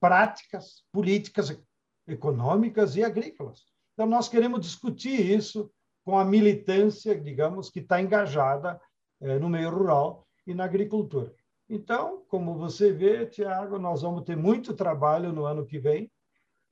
práticas, 0.00 0.84
políticas 0.92 1.58
econômicas 2.06 2.96
e 2.96 3.02
agrícolas. 3.02 3.64
Então, 3.92 4.06
nós 4.06 4.28
queremos 4.28 4.60
discutir 4.60 5.20
isso 5.20 5.70
com 6.04 6.18
a 6.18 6.24
militância, 6.24 7.18
digamos, 7.18 7.70
que 7.70 7.80
está 7.80 8.00
engajada 8.00 8.80
eh, 9.20 9.38
no 9.38 9.48
meio 9.48 9.70
rural 9.70 10.26
e 10.46 10.54
na 10.54 10.64
agricultura. 10.64 11.34
Então, 11.68 12.22
como 12.28 12.58
você 12.58 12.92
vê, 12.92 13.26
Tiago, 13.26 13.78
nós 13.78 14.02
vamos 14.02 14.24
ter 14.24 14.36
muito 14.36 14.74
trabalho 14.74 15.32
no 15.32 15.46
ano 15.46 15.64
que 15.64 15.78
vem, 15.78 16.10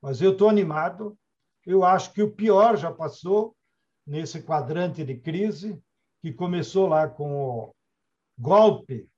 mas 0.00 0.20
eu 0.20 0.32
estou 0.32 0.48
animado. 0.48 1.16
Eu 1.64 1.84
acho 1.84 2.12
que 2.12 2.22
o 2.22 2.30
pior 2.30 2.76
já 2.76 2.92
passou 2.92 3.56
nesse 4.06 4.42
quadrante 4.42 5.04
de 5.04 5.16
crise, 5.16 5.80
que 6.20 6.32
começou 6.32 6.88
lá 6.88 7.08
com 7.08 7.32
o 7.34 7.74
golpe 8.38 9.08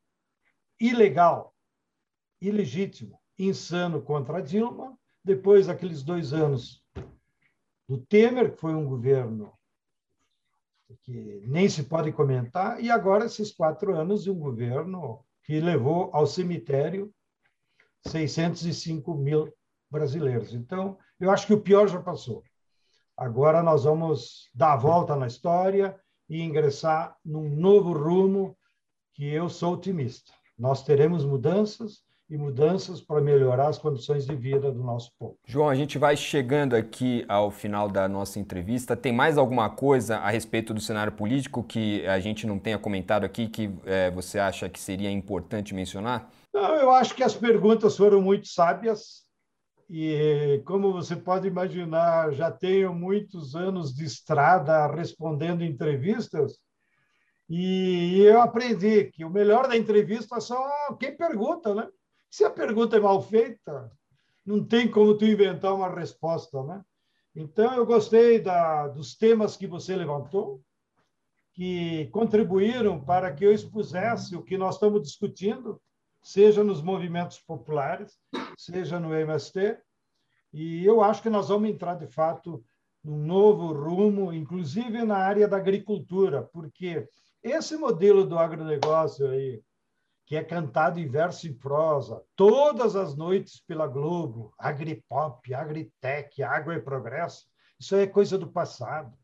ilegal, 0.80 1.54
ilegítimo, 2.40 3.18
insano 3.38 4.02
contra 4.02 4.42
Dilma, 4.42 4.98
depois 5.24 5.68
aqueles 5.68 6.02
dois 6.02 6.32
anos 6.32 6.82
do 7.88 7.98
Temer, 7.98 8.52
que 8.52 8.60
foi 8.60 8.74
um 8.74 8.86
governo 8.86 9.52
que 11.02 11.42
nem 11.46 11.68
se 11.68 11.84
pode 11.84 12.12
comentar, 12.12 12.82
e 12.82 12.90
agora 12.90 13.24
esses 13.24 13.52
quatro 13.52 13.96
anos 13.96 14.22
de 14.22 14.30
um 14.30 14.38
governo 14.38 15.24
que 15.42 15.60
levou 15.60 16.10
ao 16.12 16.26
cemitério 16.26 17.12
605 18.06 19.14
mil 19.14 19.52
brasileiros. 19.94 20.52
Então, 20.52 20.98
eu 21.20 21.30
acho 21.30 21.46
que 21.46 21.54
o 21.54 21.60
pior 21.60 21.86
já 21.88 22.00
passou. 22.00 22.42
Agora 23.16 23.62
nós 23.62 23.84
vamos 23.84 24.50
dar 24.52 24.72
a 24.72 24.76
volta 24.76 25.14
na 25.14 25.28
história 25.28 25.96
e 26.28 26.42
ingressar 26.42 27.16
num 27.24 27.48
novo 27.48 27.92
rumo 27.92 28.56
que 29.14 29.24
eu 29.32 29.48
sou 29.48 29.74
otimista. 29.74 30.32
Nós 30.58 30.82
teremos 30.82 31.24
mudanças 31.24 32.02
e 32.28 32.36
mudanças 32.36 33.00
para 33.00 33.20
melhorar 33.20 33.68
as 33.68 33.78
condições 33.78 34.26
de 34.26 34.34
vida 34.34 34.72
do 34.72 34.82
nosso 34.82 35.12
povo. 35.16 35.38
João, 35.46 35.68
a 35.68 35.74
gente 35.76 35.96
vai 35.96 36.16
chegando 36.16 36.74
aqui 36.74 37.24
ao 37.28 37.50
final 37.50 37.88
da 37.88 38.08
nossa 38.08 38.40
entrevista. 38.40 38.96
Tem 38.96 39.12
mais 39.12 39.38
alguma 39.38 39.70
coisa 39.70 40.16
a 40.16 40.30
respeito 40.30 40.74
do 40.74 40.80
cenário 40.80 41.12
político 41.12 41.62
que 41.62 42.04
a 42.06 42.18
gente 42.18 42.46
não 42.46 42.58
tenha 42.58 42.78
comentado 42.78 43.24
aqui 43.24 43.46
que 43.46 43.70
é, 43.84 44.10
você 44.10 44.40
acha 44.40 44.68
que 44.68 44.80
seria 44.80 45.10
importante 45.10 45.72
mencionar? 45.72 46.28
Não, 46.52 46.74
eu 46.76 46.90
acho 46.90 47.14
que 47.14 47.22
as 47.22 47.34
perguntas 47.34 47.96
foram 47.96 48.20
muito 48.20 48.48
sábias 48.48 49.24
e, 49.88 50.62
como 50.64 50.92
você 50.92 51.16
pode 51.16 51.46
imaginar, 51.46 52.32
já 52.32 52.50
tenho 52.50 52.94
muitos 52.94 53.54
anos 53.54 53.94
de 53.94 54.04
estrada 54.04 54.86
respondendo 54.86 55.62
entrevistas 55.64 56.58
e 57.48 58.20
eu 58.20 58.40
aprendi 58.40 59.04
que 59.10 59.24
o 59.24 59.30
melhor 59.30 59.68
da 59.68 59.76
entrevista 59.76 60.40
são 60.40 60.62
quem 60.98 61.16
pergunta, 61.16 61.74
né? 61.74 61.88
Se 62.30 62.44
a 62.44 62.50
pergunta 62.50 62.96
é 62.96 63.00
mal 63.00 63.20
feita, 63.20 63.90
não 64.44 64.64
tem 64.64 64.90
como 64.90 65.16
tu 65.16 65.24
inventar 65.24 65.74
uma 65.74 65.88
resposta, 65.94 66.62
né? 66.64 66.82
Então, 67.36 67.74
eu 67.74 67.84
gostei 67.84 68.40
da, 68.40 68.88
dos 68.88 69.16
temas 69.16 69.56
que 69.56 69.66
você 69.66 69.94
levantou. 69.94 70.62
que 71.52 72.08
contribuíram 72.10 73.00
para 73.00 73.32
que 73.32 73.44
eu 73.44 73.52
expusesse 73.52 74.34
o 74.34 74.42
que 74.42 74.58
nós 74.58 74.74
estamos 74.74 75.02
discutindo, 75.02 75.80
seja 76.24 76.64
nos 76.64 76.80
movimentos 76.80 77.38
populares, 77.38 78.18
seja 78.56 78.98
no 78.98 79.14
MST. 79.14 79.78
E 80.52 80.84
eu 80.84 81.02
acho 81.02 81.22
que 81.22 81.28
nós 81.28 81.48
vamos 81.48 81.68
entrar, 81.68 81.94
de 81.94 82.06
fato, 82.06 82.64
num 83.02 83.18
novo 83.18 83.72
rumo, 83.72 84.32
inclusive 84.32 85.04
na 85.04 85.18
área 85.18 85.46
da 85.46 85.58
agricultura, 85.58 86.42
porque 86.42 87.06
esse 87.42 87.76
modelo 87.76 88.24
do 88.24 88.38
agronegócio 88.38 89.28
aí, 89.28 89.62
que 90.24 90.34
é 90.34 90.42
cantado 90.42 90.98
em 90.98 91.06
verso 91.06 91.46
e 91.46 91.52
prosa, 91.52 92.22
todas 92.34 92.96
as 92.96 93.14
noites 93.14 93.60
pela 93.60 93.86
Globo, 93.86 94.54
agripop, 94.58 95.52
agritech, 95.52 96.42
água 96.42 96.74
e 96.74 96.80
progresso, 96.80 97.44
isso 97.78 97.94
é 97.94 98.06
coisa 98.06 98.38
do 98.38 98.50
passado 98.50 99.14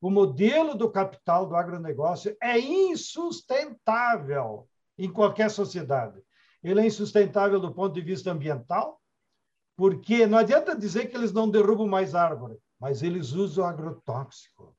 o 0.00 0.10
modelo 0.10 0.74
do 0.74 0.90
capital 0.90 1.46
do 1.46 1.56
agronegócio 1.56 2.36
é 2.40 2.58
insustentável 2.58 4.68
em 4.98 5.10
qualquer 5.10 5.50
sociedade. 5.50 6.20
Ele 6.62 6.80
é 6.80 6.86
insustentável 6.86 7.60
do 7.60 7.72
ponto 7.72 7.94
de 7.94 8.00
vista 8.00 8.30
ambiental, 8.30 9.00
porque 9.76 10.26
não 10.26 10.38
adianta 10.38 10.76
dizer 10.76 11.06
que 11.06 11.16
eles 11.16 11.32
não 11.32 11.50
derrubam 11.50 11.86
mais 11.86 12.14
árvore, 12.14 12.58
mas 12.80 13.02
eles 13.02 13.32
usam 13.32 13.64
agrotóxico. 13.64 14.74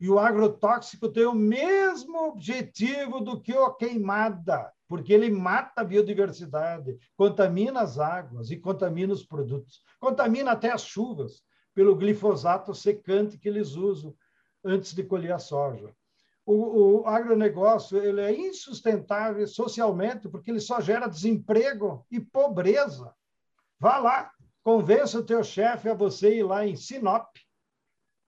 E 0.00 0.08
o 0.08 0.18
agrotóxico 0.18 1.08
tem 1.08 1.24
o 1.24 1.34
mesmo 1.34 2.28
objetivo 2.28 3.20
do 3.20 3.40
que 3.40 3.52
a 3.52 3.70
queimada, 3.70 4.72
porque 4.88 5.12
ele 5.12 5.30
mata 5.30 5.80
a 5.80 5.84
biodiversidade, 5.84 6.98
contamina 7.16 7.80
as 7.80 7.98
águas 7.98 8.50
e 8.50 8.56
contamina 8.56 9.12
os 9.12 9.24
produtos, 9.24 9.82
contamina 9.98 10.52
até 10.52 10.70
as 10.70 10.84
chuvas 10.84 11.42
pelo 11.74 11.96
glifosato 11.96 12.74
secante 12.74 13.38
que 13.38 13.48
eles 13.48 13.74
usam 13.74 14.14
antes 14.64 14.94
de 14.94 15.02
colher 15.02 15.32
a 15.32 15.38
soja. 15.38 15.94
O, 16.46 17.00
o 17.00 17.06
agronegócio 17.06 17.98
ele 17.98 18.20
é 18.20 18.32
insustentável 18.32 19.46
socialmente 19.46 20.28
porque 20.28 20.50
ele 20.50 20.60
só 20.60 20.80
gera 20.80 21.08
desemprego 21.08 22.06
e 22.10 22.20
pobreza. 22.20 23.14
Vá 23.78 23.98
lá, 23.98 24.30
convença 24.62 25.18
o 25.18 25.24
teu 25.24 25.42
chefe 25.42 25.88
a 25.88 25.94
você 25.94 26.36
ir 26.36 26.42
lá 26.42 26.66
em 26.66 26.76
Sinop, 26.76 27.34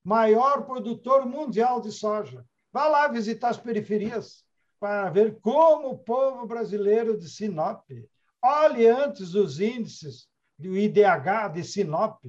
maior 0.02 0.64
produtor 0.64 1.26
mundial 1.26 1.80
de 1.80 1.92
soja. 1.92 2.44
Vá 2.72 2.86
lá 2.86 3.08
visitar 3.08 3.48
as 3.48 3.58
periferias 3.58 4.44
para 4.78 5.10
ver 5.10 5.40
como 5.40 5.90
o 5.90 5.98
povo 5.98 6.46
brasileiro 6.46 7.18
de 7.18 7.28
Sinop. 7.28 7.84
Olhe 8.42 8.86
antes 8.86 9.34
os 9.34 9.60
índices 9.60 10.28
do 10.58 10.76
IDH 10.76 11.48
de 11.52 11.64
Sinop. 11.64 12.22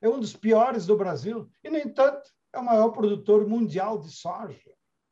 É 0.00 0.08
um 0.08 0.18
dos 0.18 0.34
piores 0.34 0.86
do 0.86 0.96
Brasil. 0.96 1.48
E, 1.62 1.70
no 1.70 1.78
entanto, 1.78 2.30
é 2.52 2.58
o 2.58 2.64
maior 2.64 2.90
produtor 2.90 3.46
mundial 3.46 3.98
de 3.98 4.10
soja. 4.10 4.58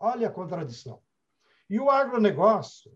Olha 0.01 0.29
a 0.29 0.33
contradição. 0.33 1.01
E 1.69 1.79
o 1.79 1.91
agronegócio, 1.91 2.93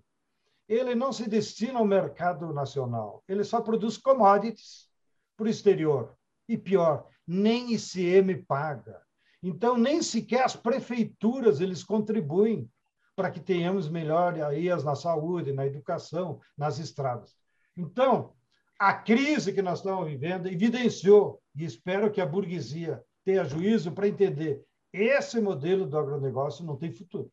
ele 0.68 0.94
não 0.94 1.12
se 1.12 1.28
destina 1.28 1.78
ao 1.78 1.84
mercado 1.84 2.52
nacional, 2.52 3.22
ele 3.28 3.44
só 3.44 3.60
produz 3.60 3.98
commodities 3.98 4.88
para 5.36 5.46
o 5.46 5.50
exterior. 5.50 6.16
E 6.48 6.56
pior, 6.56 7.06
nem 7.26 7.72
ICM 7.72 8.42
paga. 8.44 9.00
Então, 9.42 9.76
nem 9.76 10.02
sequer 10.02 10.44
as 10.44 10.54
prefeituras 10.54 11.60
eles 11.60 11.82
contribuem 11.82 12.70
para 13.14 13.30
que 13.30 13.40
tenhamos 13.40 13.88
melhorias 13.88 14.84
na 14.84 14.94
saúde, 14.94 15.52
na 15.52 15.66
educação, 15.66 16.40
nas 16.56 16.78
estradas. 16.78 17.36
Então, 17.76 18.34
a 18.78 18.94
crise 18.94 19.52
que 19.52 19.62
nós 19.62 19.78
estamos 19.78 20.06
vivendo 20.06 20.48
evidenciou, 20.48 21.40
e 21.54 21.64
espero 21.64 22.10
que 22.10 22.20
a 22.20 22.26
burguesia 22.26 23.02
tenha 23.24 23.44
juízo 23.44 23.92
para 23.92 24.08
entender 24.08 24.64
esse 24.92 25.40
modelo 25.40 25.86
do 25.86 25.98
agronegócio 25.98 26.64
não 26.64 26.76
tem 26.76 26.92
futuro. 26.92 27.32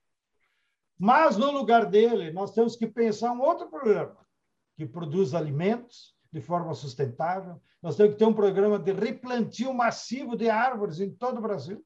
Mas, 0.98 1.38
no 1.38 1.52
lugar 1.52 1.86
dele, 1.86 2.32
nós 2.32 2.52
temos 2.52 2.76
que 2.76 2.88
pensar 2.88 3.32
um 3.32 3.42
outro 3.42 3.70
programa 3.70 4.18
que 4.76 4.86
produz 4.86 5.34
alimentos 5.34 6.16
de 6.32 6.42
forma 6.42 6.74
sustentável. 6.74 7.62
Nós 7.82 7.96
temos 7.96 8.14
que 8.14 8.20
ter 8.20 8.26
um 8.26 8.34
programa 8.34 8.78
de 8.78 8.92
replantio 8.92 9.74
massivo 9.74 10.36
de 10.36 10.50
árvores 10.50 11.00
em 11.00 11.14
todo 11.14 11.38
o 11.38 11.42
Brasil. 11.42 11.84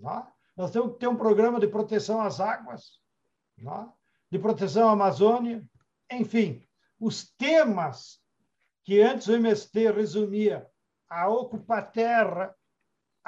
É? 0.00 0.22
Nós 0.56 0.70
temos 0.70 0.92
que 0.92 0.98
ter 0.98 1.08
um 1.08 1.16
programa 1.16 1.60
de 1.60 1.68
proteção 1.68 2.20
às 2.20 2.40
águas? 2.40 3.00
É? 3.58 3.98
de 4.30 4.38
proteção 4.38 4.88
à 4.88 4.92
Amazônia. 4.92 5.64
Enfim, 6.10 6.62
os 7.00 7.30
temas 7.36 8.20
que 8.84 9.00
antes 9.00 9.28
o 9.28 9.34
MST 9.34 9.90
resumia 9.92 10.66
a 11.08 11.28
ocupar 11.28 11.90
terra 11.90 12.54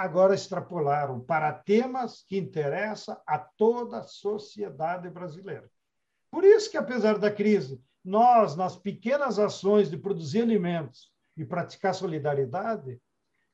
agora 0.00 0.34
extrapolaram 0.34 1.20
para 1.20 1.52
temas 1.52 2.24
que 2.26 2.38
interessam 2.38 3.20
a 3.26 3.38
toda 3.38 3.98
a 3.98 4.02
sociedade 4.02 5.10
brasileira. 5.10 5.70
Por 6.30 6.42
isso 6.42 6.70
que, 6.70 6.78
apesar 6.78 7.18
da 7.18 7.30
crise, 7.30 7.78
nós, 8.02 8.56
nas 8.56 8.76
pequenas 8.76 9.38
ações 9.38 9.90
de 9.90 9.98
produzir 9.98 10.40
alimentos 10.40 11.12
e 11.36 11.44
praticar 11.44 11.94
solidariedade, 11.94 12.98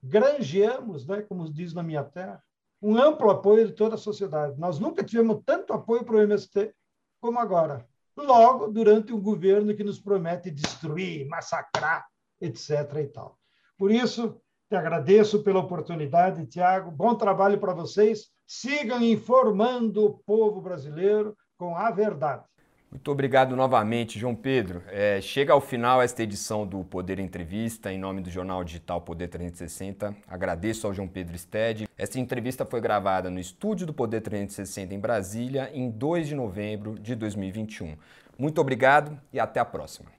granjeamos, 0.01 1.05
né, 1.05 1.23
como 1.23 1.53
diz 1.53 1.75
na 1.75 1.83
minha 1.83 2.05
terra, 2.05 2.41
um 2.81 2.97
amplo 2.97 3.29
apoio 3.29 3.67
de 3.67 3.73
toda 3.73 3.97
a 3.97 3.99
sociedade. 3.99 4.57
Nós 4.57 4.79
nunca 4.79 5.03
tivemos 5.03 5.43
tanto 5.45 5.73
apoio 5.73 6.05
para 6.05 6.15
o 6.15 6.21
MST 6.21 6.73
como 7.21 7.41
agora. 7.41 7.85
Logo, 8.17 8.69
durante 8.69 9.13
um 9.13 9.21
governo 9.21 9.75
que 9.75 9.83
nos 9.83 9.99
promete 9.99 10.49
destruir, 10.49 11.27
massacrar, 11.27 12.07
etc. 12.41 12.71
e 13.03 13.09
tal. 13.09 13.37
Por 13.77 13.91
isso, 13.91 14.41
te 14.69 14.75
agradeço 14.75 15.43
pela 15.43 15.61
oportunidade, 15.61 16.47
Tiago. 16.47 16.91
Bom 16.91 17.15
trabalho 17.15 17.59
para 17.59 17.73
vocês. 17.73 18.27
Sigam 18.47 19.03
informando 19.03 20.05
o 20.05 20.11
povo 20.11 20.61
brasileiro 20.61 21.37
com 21.57 21.77
a 21.77 21.91
verdade. 21.91 22.43
Muito 22.91 23.11
obrigado 23.11 23.55
novamente, 23.57 24.19
João 24.19 24.35
Pedro. 24.35 24.83
É, 24.89 25.21
chega 25.21 25.53
ao 25.53 25.61
final 25.61 26.01
esta 26.01 26.23
edição 26.23 26.67
do 26.67 26.83
Poder 26.85 27.19
Entrevista, 27.19 27.93
em 27.93 27.99
nome 27.99 28.21
do 28.21 28.31
jornal 28.31 28.65
digital 28.65 29.01
Poder 29.01 29.29
360. 29.29 30.17
Agradeço 30.27 30.87
ao 30.87 30.95
João 30.95 31.09
Pedro 31.09 31.37
Stede. 31.37 31.89
Esta 31.99 32.19
entrevista 32.19 32.65
foi 32.65 32.81
gravada 32.81 33.29
no 33.29 33.39
estúdio 33.39 33.87
do 33.87 33.93
Poder 33.93 34.21
360 34.21 34.95
em 34.95 34.99
Brasília, 34.99 35.71
em 35.75 35.91
2 35.91 36.29
de 36.29 36.35
novembro 36.35 36.99
de 36.99 37.15
2021. 37.15 37.97
Muito 38.39 38.61
obrigado 38.61 39.21
e 39.33 39.41
até 39.41 39.61
a 39.61 39.65
próxima. 39.65 40.11